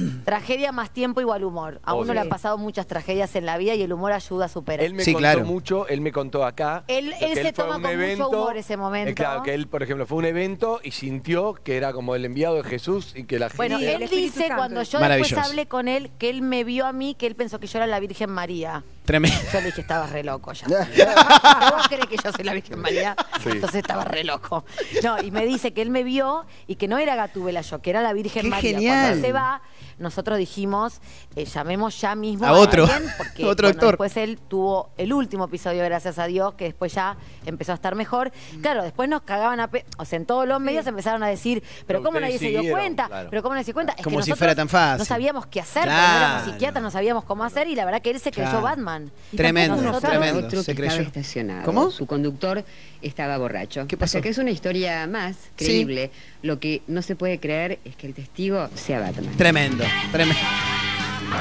[0.25, 1.79] Tragedia más tiempo igual humor.
[1.83, 2.13] A uno Obvio.
[2.15, 4.85] le han pasado muchas tragedias en la vida y el humor ayuda a superar.
[4.85, 5.45] Él me Sí, contó claro.
[5.45, 6.83] mucho, él me contó acá.
[6.87, 9.11] Él- que él se fue a toma un con mucho humor ese momento.
[9.11, 12.15] eh, claro, que él, por ejemplo, fue a un evento y sintió que era como
[12.15, 13.57] el enviado de Jesús y que la gente.
[13.57, 14.55] Bueno, Sí, el él Espíritu dice Santo.
[14.57, 15.35] cuando yo Maravilloso.
[15.35, 17.79] después hablé con él que él me vio a mí que él pensó que yo
[17.79, 18.83] era la Virgen María.
[19.05, 19.37] Tremendo.
[19.53, 20.67] Yo le dije, estaba re loco ya.
[21.71, 23.15] ¿Vos crees que yo soy la Virgen María?
[23.41, 23.49] Sí.
[23.51, 24.65] Entonces estaba re loco.
[25.03, 27.89] No, y me dice que él me vio y que no era Gatúbela yo, que
[27.89, 28.71] era la Virgen ¡Qué María.
[28.71, 28.97] genial!
[28.99, 29.61] Cuando él se va,
[29.99, 31.01] nosotros dijimos,
[31.35, 32.85] eh, llamemos ya mismo A otro.
[32.85, 33.91] alguien, porque Otro bueno, actor.
[33.91, 37.95] después él tuvo el último episodio, gracias a Dios, que después ya empezó a estar
[37.95, 38.31] mejor.
[38.61, 41.61] Claro, después nos cagaban a pe o sea, en todos los medios empezaron a decir,
[41.85, 43.07] pero Pero ¿cómo nadie se dio cuenta?
[43.07, 43.29] claro.
[43.29, 43.93] Pero ¿cómo nadie se dio cuenta?
[43.97, 44.99] Es Como que si nosotros fuera tan fácil.
[44.99, 46.51] No sabíamos qué hacer, porque no éramos Claro.
[46.51, 48.63] psiquiatras, no sabíamos cómo hacer y la verdad que él se creyó Claro.
[48.63, 49.11] Batman.
[49.35, 50.45] Tremendo, Nosotros- tremendo.
[50.47, 50.91] Otro Se que creyó.
[50.91, 51.63] estaba estacionado.
[51.65, 51.89] ¿Cómo?
[51.91, 52.63] Su conductor
[53.01, 53.85] estaba borracho.
[53.87, 54.07] ¿Qué pasó?
[54.07, 56.11] O sea que es una historia más creíble.
[56.43, 59.35] Lo que no se puede creer es que el testigo sea Batman.
[59.37, 60.41] Tremendo, tremendo.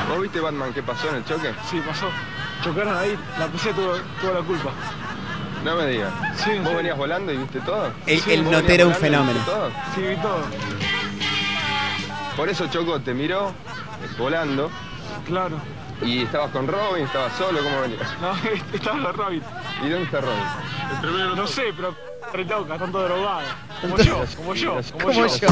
[0.08, 1.52] ¿Vos viste Batman qué pasó en el choque?
[1.70, 2.08] Sí, pasó.
[2.62, 4.70] Chocaron ahí, la PC tuvo, tuvo la culpa.
[5.64, 6.12] No me digas.
[6.36, 6.74] Sí, ¿Vos sí.
[6.76, 7.92] venías volando y viste todo?
[8.06, 9.40] El- Sí, el ¿vos notero un fenómeno.
[9.44, 9.70] todo?
[9.94, 10.40] Sí, vi todo.
[12.36, 13.52] Por eso Choco te miró
[14.18, 14.70] volando
[15.26, 15.58] Claro.
[16.02, 18.08] y estabas con Robin, estabas solo, ¿cómo venías?
[18.20, 18.32] No,
[18.72, 19.42] estaba la Rabbit.
[19.82, 20.38] ¿Y dónde está Robin?
[20.92, 21.94] El primero, no sé, pero
[22.32, 23.40] retoca, tanto drogado.
[23.80, 25.26] Como yo, como yo, como, Como yo.
[25.26, 25.48] yo.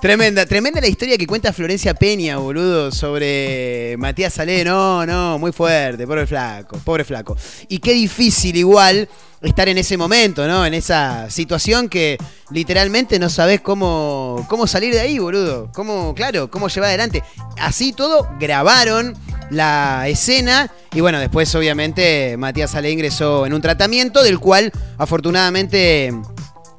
[0.00, 4.64] Tremenda, tremenda la historia que cuenta Florencia Peña, boludo, sobre Matías Salé.
[4.64, 7.36] No, no, muy fuerte, pobre flaco, pobre flaco.
[7.68, 9.06] Y qué difícil igual
[9.42, 10.64] estar en ese momento, ¿no?
[10.64, 12.16] En esa situación que
[12.50, 15.70] literalmente no sabés cómo, cómo salir de ahí, boludo.
[15.74, 17.22] Cómo, claro, cómo llevar adelante.
[17.58, 19.14] Así todo, grabaron
[19.50, 26.12] la escena y bueno, después obviamente Matías Salé ingresó en un tratamiento del cual afortunadamente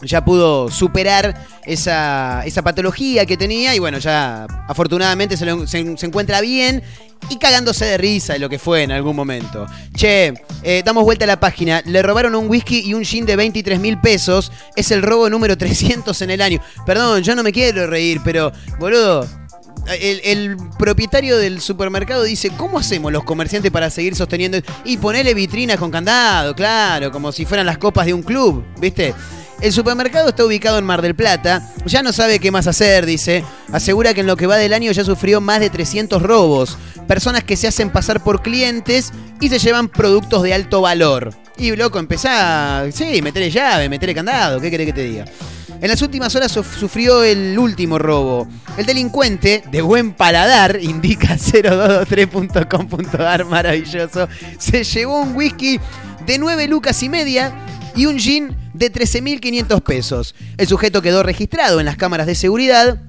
[0.01, 6.81] ya pudo superar esa, esa patología que tenía y bueno, ya afortunadamente se, encuentra bien
[7.29, 9.65] y cagándose de risa de lo que fue en algún momento.
[9.95, 10.33] Che,
[10.63, 11.81] eh, damos vuelta a la página.
[11.85, 14.51] Le robaron un whisky y un gin de 23 mil pesos.
[14.75, 16.59] Es el robo número 300 en el año.
[16.85, 19.27] Perdón, yo no me quiero reír, pero boludo,
[19.87, 24.57] el, el propietario del supermercado dice, ¿cómo hacemos los comerciantes para seguir sosteniendo?
[24.83, 29.13] Y ponele vitrinas con candado, claro, como si fueran las copas de un club, ¿viste?
[29.61, 33.43] El supermercado está ubicado en Mar del Plata, ya no sabe qué más hacer, dice.
[33.71, 36.79] Asegura que en lo que va del año ya sufrió más de 300 robos.
[37.07, 41.31] Personas que se hacen pasar por clientes y se llevan productos de alto valor.
[41.57, 45.25] Y loco, empezá, sí, metele llave, metele candado, ¿qué querés que te diga?
[45.79, 48.47] En las últimas horas suf- sufrió el último robo.
[48.77, 55.79] El delincuente, de buen paladar, indica 0223.com.ar, maravilloso, se llevó un whisky
[56.25, 57.53] de 9 lucas y media
[57.95, 60.35] y un gin de 13.500 pesos.
[60.57, 63.01] El sujeto quedó registrado en las cámaras de seguridad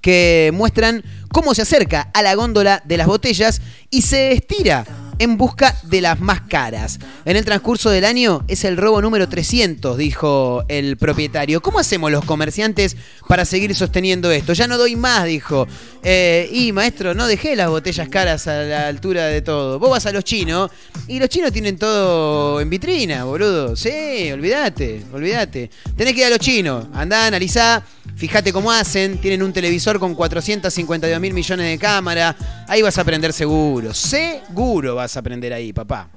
[0.00, 4.86] que muestran cómo se acerca a la góndola de las botellas y se estira
[5.18, 6.98] en busca de las más caras.
[7.24, 11.60] En el transcurso del año es el robo número 300, dijo el propietario.
[11.60, 14.52] ¿Cómo hacemos los comerciantes para seguir sosteniendo esto?
[14.52, 15.66] Ya no doy más, dijo.
[16.02, 19.78] Eh, y maestro, no dejé las botellas caras a la altura de todo.
[19.78, 20.70] Vos vas a los chinos
[21.06, 23.76] y los chinos tienen todo en vitrina, boludo.
[23.76, 25.70] Sí, olvídate, olvídate.
[25.96, 26.86] Tenés que ir a los chinos.
[26.92, 27.82] Andá, analizá,
[28.16, 29.18] fíjate cómo hacen.
[29.18, 32.36] Tienen un televisor con 452 mil millones de cámaras.
[32.68, 33.92] Ahí vas a aprender seguro.
[33.92, 36.10] Seguro vas a aprender ahí, papá.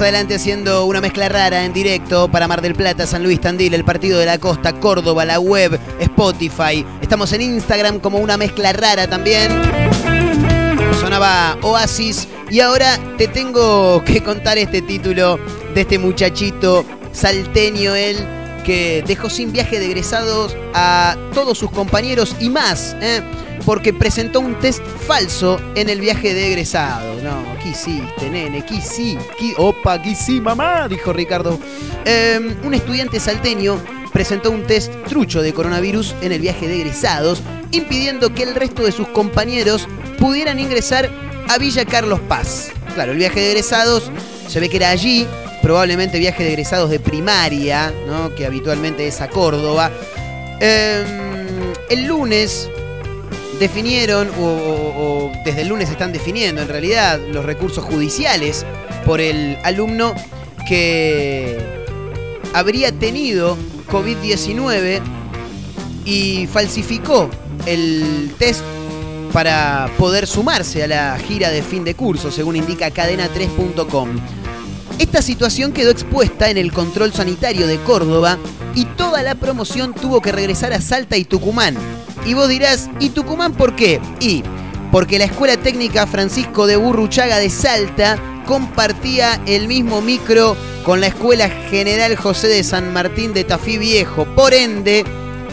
[0.00, 3.84] Adelante haciendo una mezcla rara en directo para Mar del Plata, San Luis Tandil, el
[3.84, 6.86] Partido de la Costa, Córdoba, la web, Spotify.
[7.02, 9.52] Estamos en Instagram como una mezcla rara también.
[10.98, 15.38] Sonaba Oasis y ahora te tengo que contar este título
[15.74, 18.16] de este muchachito salteño él
[18.64, 23.20] que dejó sin viaje de egresados a todos sus compañeros y más, ¿eh?
[23.64, 27.20] Porque presentó un test falso en el viaje de egresado.
[27.22, 28.64] No, ¿qué hiciste, nene?
[28.64, 29.18] ¿Qué sí?
[29.38, 29.54] ¿Qué...
[29.56, 30.88] Opa, ¿qué sí, mamá?
[30.88, 31.58] Dijo Ricardo.
[32.04, 33.78] Eh, un estudiante salteño
[34.12, 38.84] presentó un test trucho de coronavirus en el viaje de egresados, impidiendo que el resto
[38.84, 39.86] de sus compañeros
[40.18, 41.10] pudieran ingresar
[41.48, 42.70] a Villa Carlos Paz.
[42.94, 44.10] Claro, el viaje de egresados
[44.48, 45.26] se ve que era allí,
[45.62, 48.34] probablemente viaje de egresados de primaria, ¿no?
[48.34, 49.90] que habitualmente es a Córdoba.
[50.60, 51.04] Eh,
[51.88, 52.68] el lunes
[53.60, 58.66] definieron, o, o- desde el lunes están definiendo en realidad, los recursos judiciales
[59.06, 60.14] por el alumno
[60.66, 61.58] que
[62.52, 63.56] habría tenido
[63.90, 65.00] COVID-19
[66.04, 67.28] y falsificó
[67.66, 68.62] el test
[69.32, 74.08] para poder sumarse a la gira de fin de curso, según indica cadena3.com.
[74.98, 78.38] Esta situación quedó expuesta en el control sanitario de Córdoba
[78.74, 81.76] y toda la promoción tuvo que regresar a Salta y Tucumán.
[82.26, 84.00] Y vos dirás, ¿y Tucumán por qué?
[84.20, 84.42] Y
[84.92, 91.08] porque la Escuela Técnica Francisco de Burruchaga de Salta compartía el mismo micro con la
[91.08, 94.24] Escuela General José de San Martín de Tafí Viejo.
[94.34, 95.04] Por ende,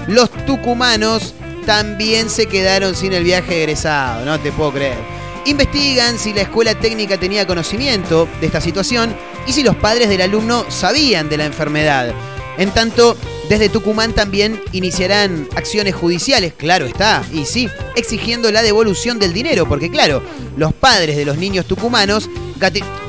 [0.08, 1.34] los tucumanos
[1.66, 4.98] también se quedaron sin el viaje egresado, no te puedo creer.
[5.46, 9.16] Investigan si la escuela técnica tenía conocimiento de esta situación
[9.46, 12.14] y si los padres del alumno sabían de la enfermedad.
[12.58, 13.16] En tanto,
[13.50, 19.68] desde Tucumán también iniciarán acciones judiciales, claro está, y sí, exigiendo la devolución del dinero,
[19.68, 20.22] porque claro,
[20.58, 22.30] los padres de los niños tucumanos,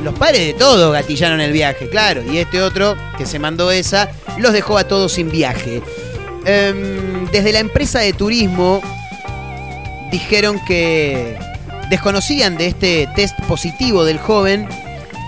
[0.05, 4.11] los padres de todos gatillaron el viaje, claro, y este otro que se mandó esa,
[4.39, 5.83] los dejó a todos sin viaje.
[6.45, 8.81] Em, desde la empresa de turismo
[10.13, 11.37] dijeron que
[11.91, 14.69] desconocían de este test positivo del joven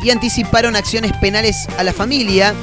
[0.04, 2.54] y anticiparon acciones penales a la familia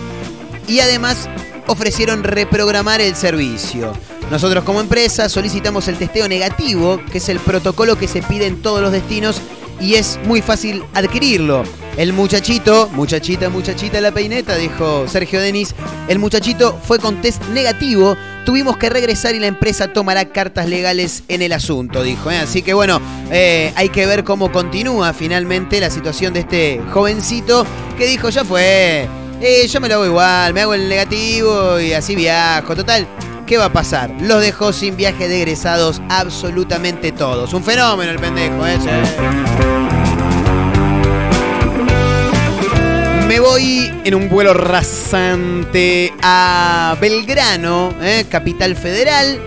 [0.67, 1.29] y además
[1.67, 3.93] ofrecieron reprogramar el servicio.
[4.31, 8.61] Nosotros como empresa solicitamos el testeo negativo, que es el protocolo que se pide en
[8.61, 9.41] todos los destinos
[9.79, 11.63] y es muy fácil adquirirlo.
[11.97, 15.73] El muchachito, muchachita, muchachita la peineta, dijo Sergio Denis,
[16.07, 18.15] el muchachito fue con test negativo,
[18.45, 22.29] tuvimos que regresar y la empresa tomará cartas legales en el asunto, dijo.
[22.29, 22.37] ¿eh?
[22.37, 23.01] Así que bueno,
[23.31, 27.65] eh, hay que ver cómo continúa finalmente la situación de este jovencito
[27.97, 29.07] que dijo, ya fue,
[29.41, 33.07] eh, yo me lo hago igual, me hago el negativo y así viajo, total.
[33.45, 34.09] ¿Qué va a pasar?
[34.19, 37.53] Los dejó sin viaje de egresados absolutamente todos.
[37.53, 38.77] Un fenómeno el pendejo, ¿eh?
[43.27, 48.25] Me voy en un vuelo rasante a Belgrano, ¿eh?
[48.29, 49.39] capital federal.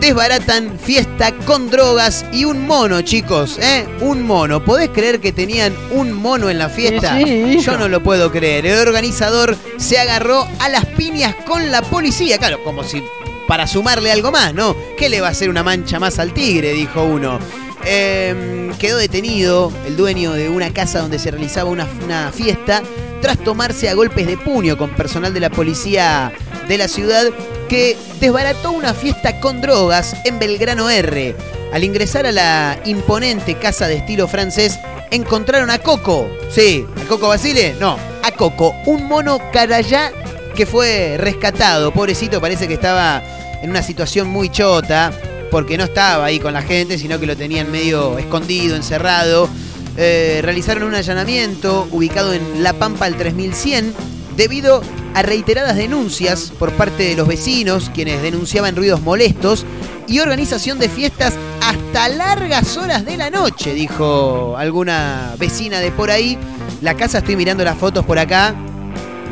[0.00, 3.86] Desbaratan fiesta con drogas y un mono, chicos, ¿eh?
[4.00, 4.64] Un mono.
[4.64, 7.18] ¿Podés creer que tenían un mono en la fiesta?
[7.18, 7.60] Sí.
[7.60, 8.64] Yo no lo puedo creer.
[8.64, 12.38] El organizador se agarró a las piñas con la policía.
[12.38, 13.02] Claro, como si
[13.46, 14.74] para sumarle algo más, ¿no?
[14.96, 16.72] ¿Qué le va a hacer una mancha más al tigre?
[16.72, 17.38] Dijo uno.
[17.84, 22.82] Eh, quedó detenido el dueño de una casa donde se realizaba una, una fiesta
[23.20, 26.32] tras tomarse a golpes de puño con personal de la policía
[26.68, 27.26] de la ciudad
[27.70, 31.36] que desbarató una fiesta con drogas en Belgrano R.
[31.72, 34.80] Al ingresar a la imponente casa de estilo francés,
[35.12, 36.28] encontraron a Coco.
[36.50, 37.76] Sí, ¿a Coco Basile?
[37.78, 40.10] No, a Coco, un mono carayá
[40.56, 41.92] que fue rescatado.
[41.92, 43.22] Pobrecito, parece que estaba
[43.62, 45.12] en una situación muy chota,
[45.52, 49.48] porque no estaba ahí con la gente, sino que lo tenían medio escondido, encerrado.
[49.96, 53.94] Eh, realizaron un allanamiento ubicado en La Pampa al 3100
[54.36, 54.82] debido
[55.14, 59.64] a reiteradas denuncias por parte de los vecinos, quienes denunciaban ruidos molestos,
[60.06, 66.10] y organización de fiestas hasta largas horas de la noche, dijo alguna vecina de por
[66.10, 66.36] ahí.
[66.82, 68.54] La casa, estoy mirando las fotos por acá,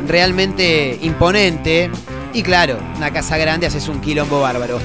[0.07, 1.91] realmente imponente.
[2.33, 4.79] Y claro, una casa grande haces un quilombo bárbaro.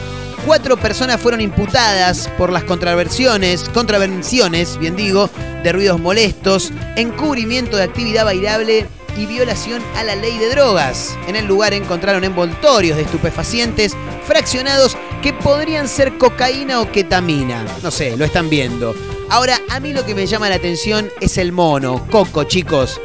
[0.47, 5.31] Cuatro personas fueron imputadas por las contraversiones, contravenciones, bien digo,
[5.63, 8.87] de ruidos molestos, encubrimiento de actividad bailable
[9.17, 11.17] y violación a la ley de drogas.
[11.29, 13.97] En el lugar encontraron envoltorios de estupefacientes
[14.27, 17.65] fraccionados que podrían ser cocaína o ketamina.
[17.83, 18.95] No sé, lo están viendo.
[19.31, 23.01] Ahora, a mí lo que me llama la atención es el mono, Coco, chicos.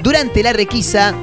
[0.00, 1.14] Durante la requisa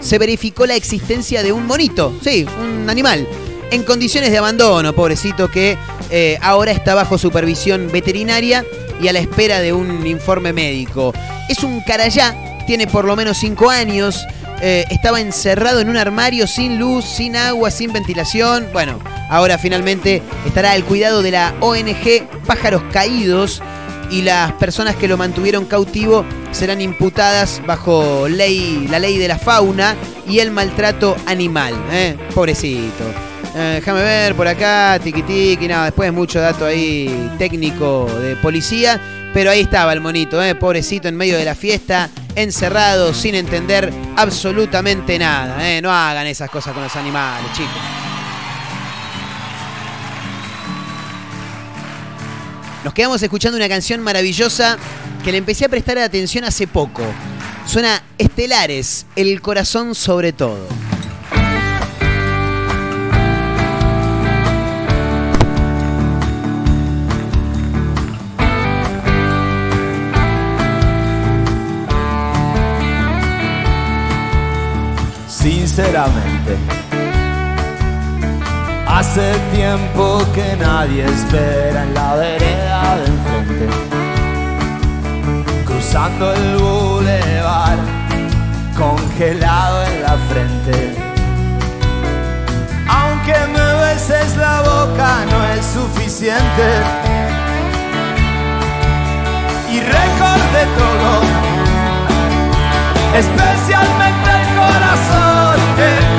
[0.00, 3.26] se verificó la existencia de un monito, sí, un animal,
[3.70, 5.76] en condiciones de abandono, pobrecito, que
[6.10, 8.64] eh, ahora está bajo supervisión veterinaria
[9.00, 11.12] y a la espera de un informe médico.
[11.48, 12.34] Es un carayá,
[12.68, 14.26] tiene por lo menos 5 años,
[14.60, 18.66] eh, estaba encerrado en un armario sin luz, sin agua, sin ventilación.
[18.74, 18.98] Bueno,
[19.30, 23.62] ahora finalmente estará al cuidado de la ONG Pájaros Caídos
[24.10, 29.38] y las personas que lo mantuvieron cautivo serán imputadas bajo ley, la ley de la
[29.38, 29.96] fauna
[30.28, 31.72] y el maltrato animal.
[31.90, 32.18] ¿eh?
[32.34, 33.04] Pobrecito.
[33.56, 39.00] Eh, déjame ver por acá, tiqui tiqui, nada, después mucho dato ahí técnico de policía,
[39.32, 40.54] pero ahí estaba el monito, ¿eh?
[40.54, 42.10] pobrecito en medio de la fiesta,
[42.42, 45.68] encerrado, sin entender absolutamente nada.
[45.68, 45.82] ¿eh?
[45.82, 47.72] No hagan esas cosas con los animales, chicos.
[52.84, 54.78] Nos quedamos escuchando una canción maravillosa
[55.24, 57.02] que le empecé a prestar atención hace poco.
[57.66, 60.66] Suena Estelares, el corazón sobre todo.
[75.78, 76.56] Sinceramente,
[78.88, 83.68] hace tiempo que nadie espera en la vereda de enfrente,
[85.64, 87.78] cruzando el bulevar,
[88.76, 90.96] congelado en la frente.
[92.88, 96.66] Aunque me beses la boca no es suficiente.
[99.70, 101.22] Y recordé todo,
[103.14, 106.17] especialmente el corazón, el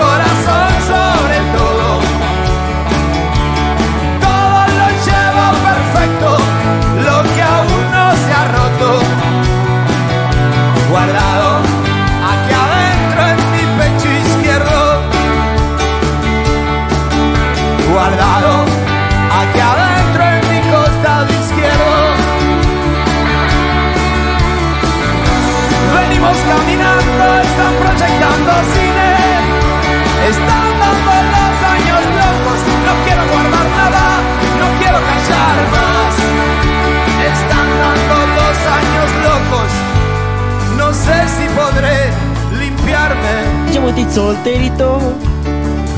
[44.11, 44.99] solterito.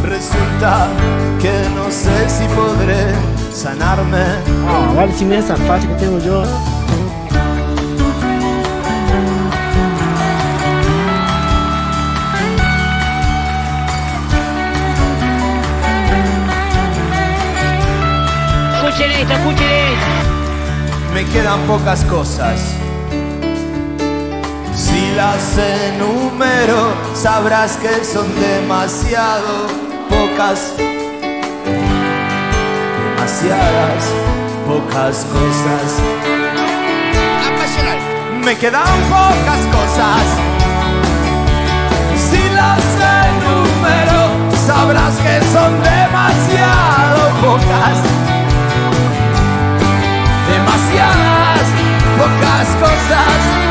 [0.03, 0.87] Resulta
[1.41, 3.13] que no sé si podré
[3.53, 4.23] sanarme.
[4.67, 6.43] Ah, vale, si me esa facha que tengo yo.
[18.75, 21.13] Escuchen esto, escuchen esto.
[21.13, 22.80] Me quedan pocas cosas.
[25.21, 29.67] Las enumero, sabrás que son demasiado
[30.09, 30.73] pocas.
[32.97, 34.03] Demasiadas
[34.65, 36.01] pocas cosas.
[38.43, 40.23] Me quedan pocas cosas.
[42.17, 42.81] Si las
[43.29, 44.21] enumero,
[44.65, 47.97] sabrás que son demasiado pocas
[50.51, 51.61] demasiadas
[52.17, 53.70] pocas cosas.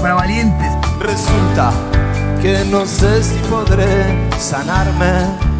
[0.00, 0.72] Para valientes.
[1.00, 1.72] Resulta
[2.42, 5.55] que no sé si podré sanarme.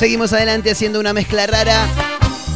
[0.00, 1.86] Seguimos adelante haciendo una mezcla rara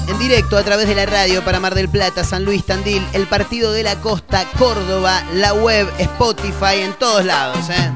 [0.09, 3.27] en directo a través de la radio para Mar del Plata, San Luis, Tandil, el
[3.27, 7.69] Partido de la Costa, Córdoba, la web, Spotify, en todos lados.
[7.69, 7.93] ¿eh?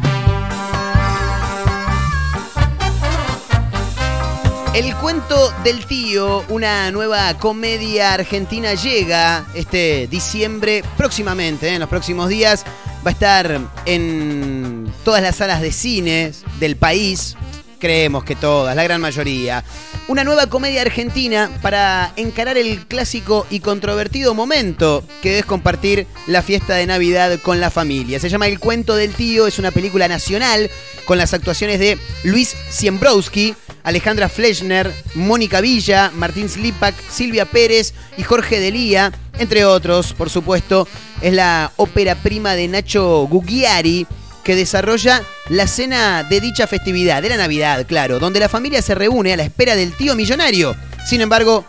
[4.74, 11.74] El cuento del tío, una nueva comedia argentina llega este diciembre próximamente, ¿eh?
[11.76, 12.66] en los próximos días.
[12.98, 17.34] Va a estar en todas las salas de cines del país.
[17.78, 19.62] Creemos que todas, la gran mayoría.
[20.08, 26.42] Una nueva comedia argentina para encarar el clásico y controvertido momento que es compartir la
[26.42, 28.18] fiesta de Navidad con la familia.
[28.18, 30.70] Se llama El cuento del tío, es una película nacional
[31.04, 33.54] con las actuaciones de Luis Siembrowski,
[33.84, 40.88] Alejandra Fleischner, Mónica Villa, Martín Slipak, Silvia Pérez y Jorge Delía, entre otros, por supuesto.
[41.20, 44.06] Es la ópera prima de Nacho Gugliari
[44.48, 48.94] que desarrolla la cena de dicha festividad, de la Navidad, claro, donde la familia se
[48.94, 50.74] reúne a la espera del tío millonario.
[51.06, 51.66] Sin embargo,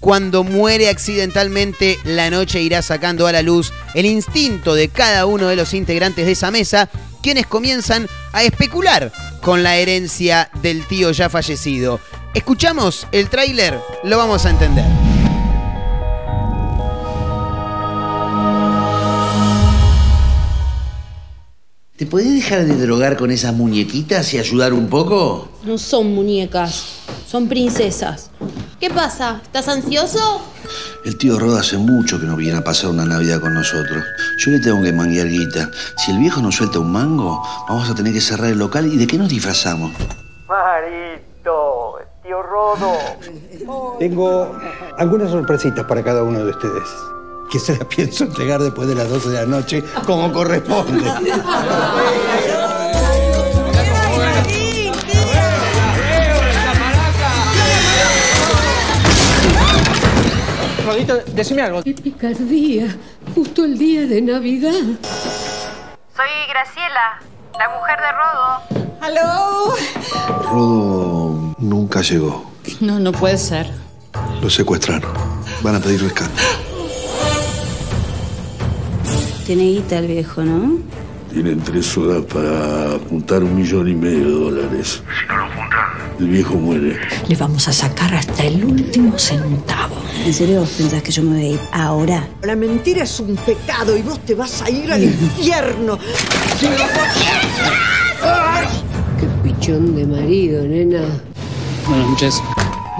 [0.00, 5.48] cuando muere accidentalmente, la noche irá sacando a la luz el instinto de cada uno
[5.48, 6.90] de los integrantes de esa mesa,
[7.22, 9.10] quienes comienzan a especular
[9.40, 12.00] con la herencia del tío ya fallecido.
[12.34, 15.09] Escuchamos el tráiler, lo vamos a entender.
[22.00, 25.50] ¿Te podés dejar de drogar con esas muñequitas y ayudar un poco?
[25.64, 28.30] No son muñecas, son princesas.
[28.80, 29.42] ¿Qué pasa?
[29.42, 30.40] ¿Estás ansioso?
[31.04, 34.02] El tío Roda hace mucho que no viene a pasar una Navidad con nosotros.
[34.38, 35.70] Yo le tengo que manguear guita.
[35.98, 38.86] Si el viejo nos suelta un mango, vamos a tener que cerrar el local.
[38.90, 39.92] ¿Y de qué nos disfrazamos?
[40.48, 42.96] Marito, tío Rodo.
[43.98, 44.58] Tengo
[44.96, 46.88] algunas sorpresitas para cada uno de ustedes.
[47.50, 51.02] Que se las pienso entregar después de las 12 de la noche, como corresponde.
[60.86, 61.82] Rodito, decime algo.
[61.82, 62.96] ¡Qué picardía!
[63.34, 64.70] Justo el día de Navidad.
[66.16, 67.20] Soy Graciela,
[67.58, 68.60] la mujer de Rodo.
[69.00, 69.74] ¡Aló!
[70.44, 72.48] Rodo nunca llegó.
[72.80, 73.68] No, no puede ser.
[74.40, 75.12] Lo secuestraron.
[75.62, 76.69] Van a pedir rescate.
[79.50, 80.78] Tiene guita el viejo, ¿no?
[81.32, 85.02] Tienen tres horas para juntar un millón y medio de dólares.
[85.02, 86.96] Si no lo juntan, el viejo muere.
[87.26, 89.96] Le vamos a sacar hasta el último centavo.
[90.24, 92.28] ¿En serio vos pensás que yo me voy a ir ahora?
[92.42, 95.98] La mentira es un pecado y vos te vas a ir al infierno.
[99.18, 101.02] Qué pichón de marido, nena.
[101.88, 102.40] Buenas noches.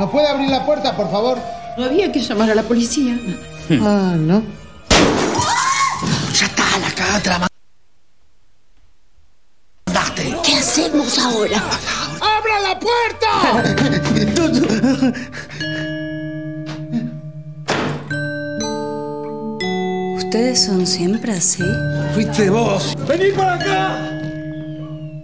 [0.00, 1.38] ¿Nos puede abrir la puerta, por favor?
[1.78, 3.16] No había que llamar a la policía.
[3.82, 4.42] Ah, ¿no?
[7.16, 7.48] Está.
[10.44, 11.62] ¿Qué hacemos ahora?
[12.20, 13.64] ¡Abra la puerta!
[20.16, 21.64] ¿Ustedes son siempre así?
[22.14, 22.94] Fuiste vos.
[23.08, 24.20] ¡Vení para acá!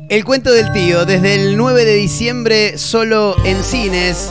[0.09, 4.30] El cuento del tío, desde el 9 de diciembre, solo en cines.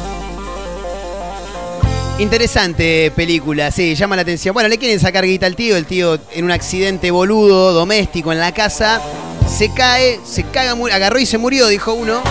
[2.18, 4.53] Interesante película, sí, llama la atención.
[4.53, 8.39] Bueno, le quieren sacar guita al tío, el tío en un accidente boludo, doméstico en
[8.39, 9.01] la casa,
[9.49, 12.24] se cae, se caga, agarró y se murió, dijo uno.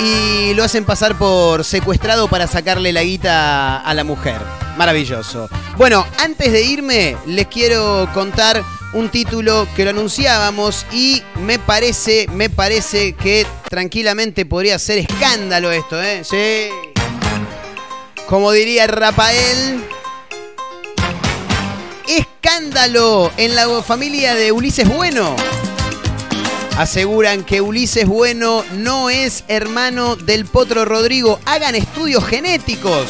[0.00, 4.40] Y lo hacen pasar por secuestrado para sacarle la guita a la mujer.
[4.76, 5.48] Maravilloso.
[5.76, 12.26] Bueno, antes de irme, les quiero contar un título que lo anunciábamos y me parece,
[12.32, 16.22] me parece que tranquilamente podría ser escándalo esto, ¿eh?
[16.24, 16.85] Sí.
[18.26, 19.84] Como diría Rafael,
[22.08, 25.36] escándalo en la familia de Ulises Bueno.
[26.76, 31.38] Aseguran que Ulises Bueno no es hermano del Potro Rodrigo.
[31.46, 33.06] Hagan estudios genéticos.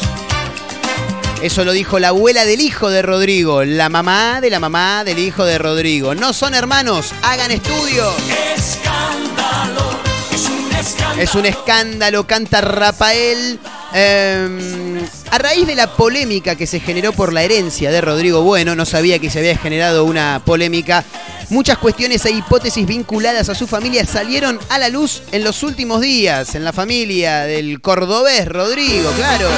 [1.40, 5.18] Eso lo dijo la abuela del hijo de Rodrigo, la mamá de la mamá del
[5.18, 6.14] hijo de Rodrigo.
[6.14, 8.14] No son hermanos, hagan estudios.
[8.54, 9.98] Escándalo,
[10.30, 11.22] es un escándalo.
[11.22, 13.58] Es un escándalo, canta Rafael.
[13.98, 18.76] Eh, a raíz de la polémica que se generó por la herencia de Rodrigo Bueno,
[18.76, 21.02] no sabía que se había generado una polémica.
[21.48, 26.02] Muchas cuestiones e hipótesis vinculadas a su familia salieron a la luz en los últimos
[26.02, 29.48] días, en la familia del cordobés Rodrigo, claro.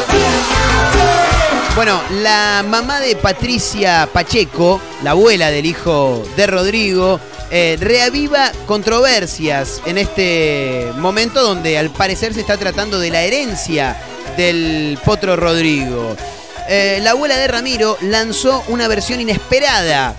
[1.75, 7.19] Bueno, la mamá de Patricia Pacheco, la abuela del hijo de Rodrigo,
[7.51, 13.97] eh, reaviva controversias en este momento donde al parecer se está tratando de la herencia
[14.37, 16.15] del potro Rodrigo.
[16.69, 20.15] Eh, la abuela de Ramiro lanzó una versión inesperada.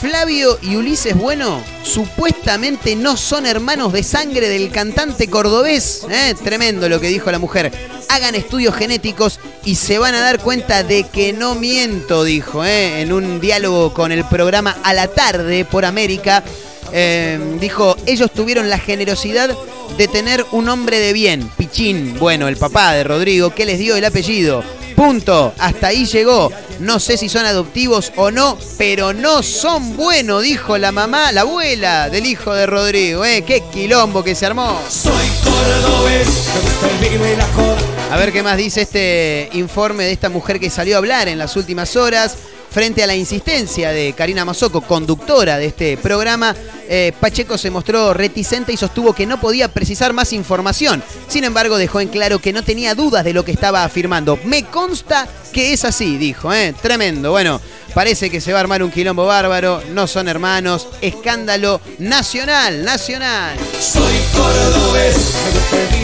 [0.00, 6.06] Flavio y Ulises Bueno supuestamente no son hermanos de sangre del cantante cordobés.
[6.10, 6.34] ¿eh?
[6.42, 7.72] Tremendo lo que dijo la mujer.
[8.08, 13.00] Hagan estudios genéticos y se van a dar cuenta de que no miento, dijo, ¿eh?
[13.00, 16.44] en un diálogo con el programa A la tarde por América.
[16.92, 19.56] Eh, dijo, ellos tuvieron la generosidad
[19.96, 23.96] de tener un hombre de bien, Pichín, bueno, el papá de Rodrigo, que les dio
[23.96, 24.62] el apellido.
[24.98, 25.54] Punto.
[25.58, 26.50] Hasta ahí llegó.
[26.80, 31.42] No sé si son adoptivos o no, pero no son buenos, dijo la mamá, la
[31.42, 33.24] abuela del hijo de Rodrigo.
[33.24, 33.44] ¿eh?
[33.46, 34.80] Qué quilombo que se armó.
[34.90, 35.12] Soy
[35.44, 37.78] cordobés, me gusta el vino y la joda.
[38.10, 41.38] A ver qué más dice este informe de esta mujer que salió a hablar en
[41.38, 42.36] las últimas horas.
[42.78, 46.54] Frente a la insistencia de Karina Mazoco, conductora de este programa,
[46.88, 51.02] eh, Pacheco se mostró reticente y sostuvo que no podía precisar más información.
[51.26, 54.38] Sin embargo, dejó en claro que no tenía dudas de lo que estaba afirmando.
[54.44, 56.54] Me consta que es así, dijo.
[56.54, 56.72] ¿eh?
[56.80, 57.32] Tremendo.
[57.32, 57.60] Bueno,
[57.94, 59.82] parece que se va a armar un quilombo bárbaro.
[59.90, 60.86] No son hermanos.
[61.00, 63.58] Escándalo nacional, nacional.
[63.80, 65.34] Soy cordobés,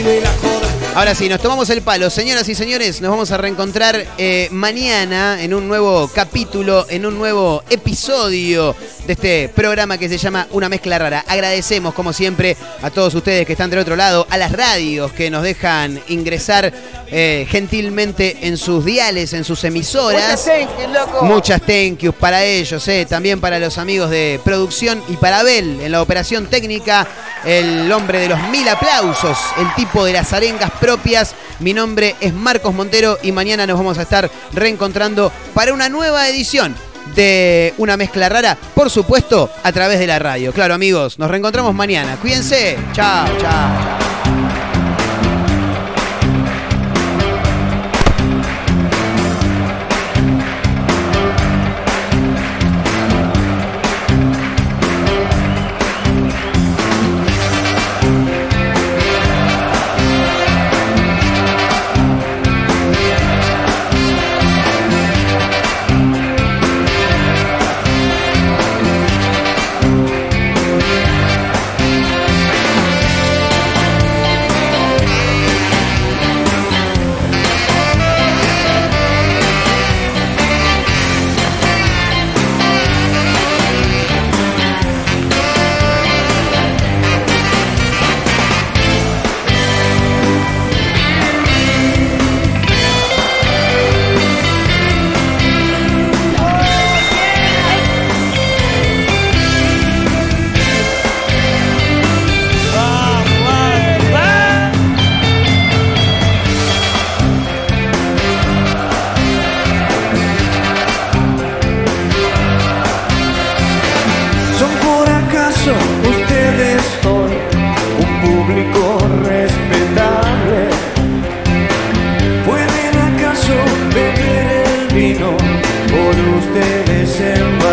[0.03, 2.09] me Ahora sí, nos tomamos el palo.
[2.09, 7.19] Señoras y señores, nos vamos a reencontrar eh, mañana en un nuevo capítulo, en un
[7.19, 11.25] nuevo episodio de este programa que se llama Una Mezcla Rara.
[11.27, 15.31] Agradecemos, como siempre, a todos ustedes que están del otro lado, a las radios que
[15.31, 16.73] nos dejan ingresar
[17.11, 20.23] eh, gentilmente en sus diales, en sus emisoras.
[20.23, 21.25] Muchas thank you, loco.
[21.25, 23.07] Muchas thank yous para ellos, eh.
[23.09, 27.07] también para los amigos de producción y para Abel en la operación técnica,
[27.45, 31.35] el hombre de los mil aplausos, el tipo de las arengas propias.
[31.61, 36.29] Mi nombre es Marcos Montero y mañana nos vamos a estar reencontrando para una nueva
[36.29, 36.75] edición
[37.15, 40.53] de una mezcla rara, por supuesto, a través de la radio.
[40.53, 42.17] Claro, amigos, nos reencontramos mañana.
[42.17, 42.77] Cuídense.
[42.93, 44.04] Chao, chao, chao.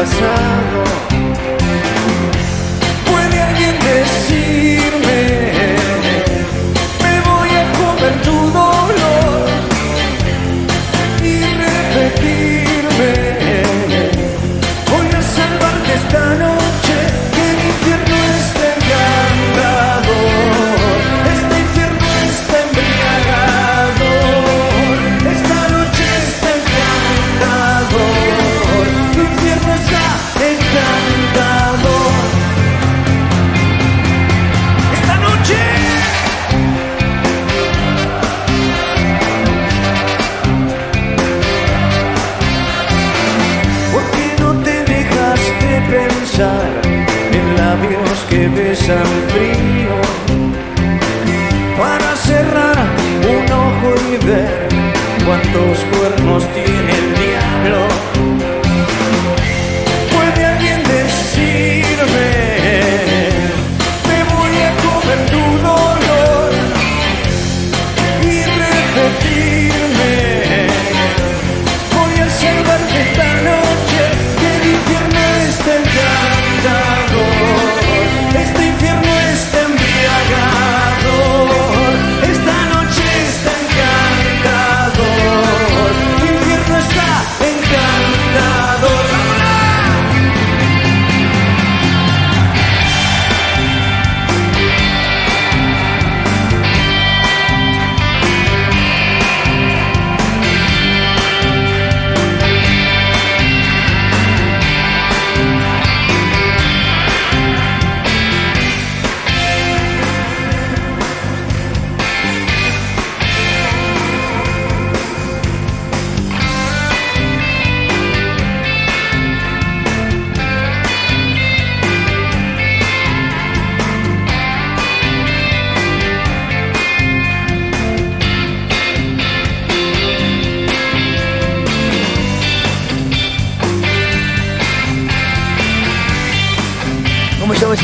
[0.02, 0.81] passado.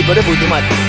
[0.08, 0.87] Si perdés porque te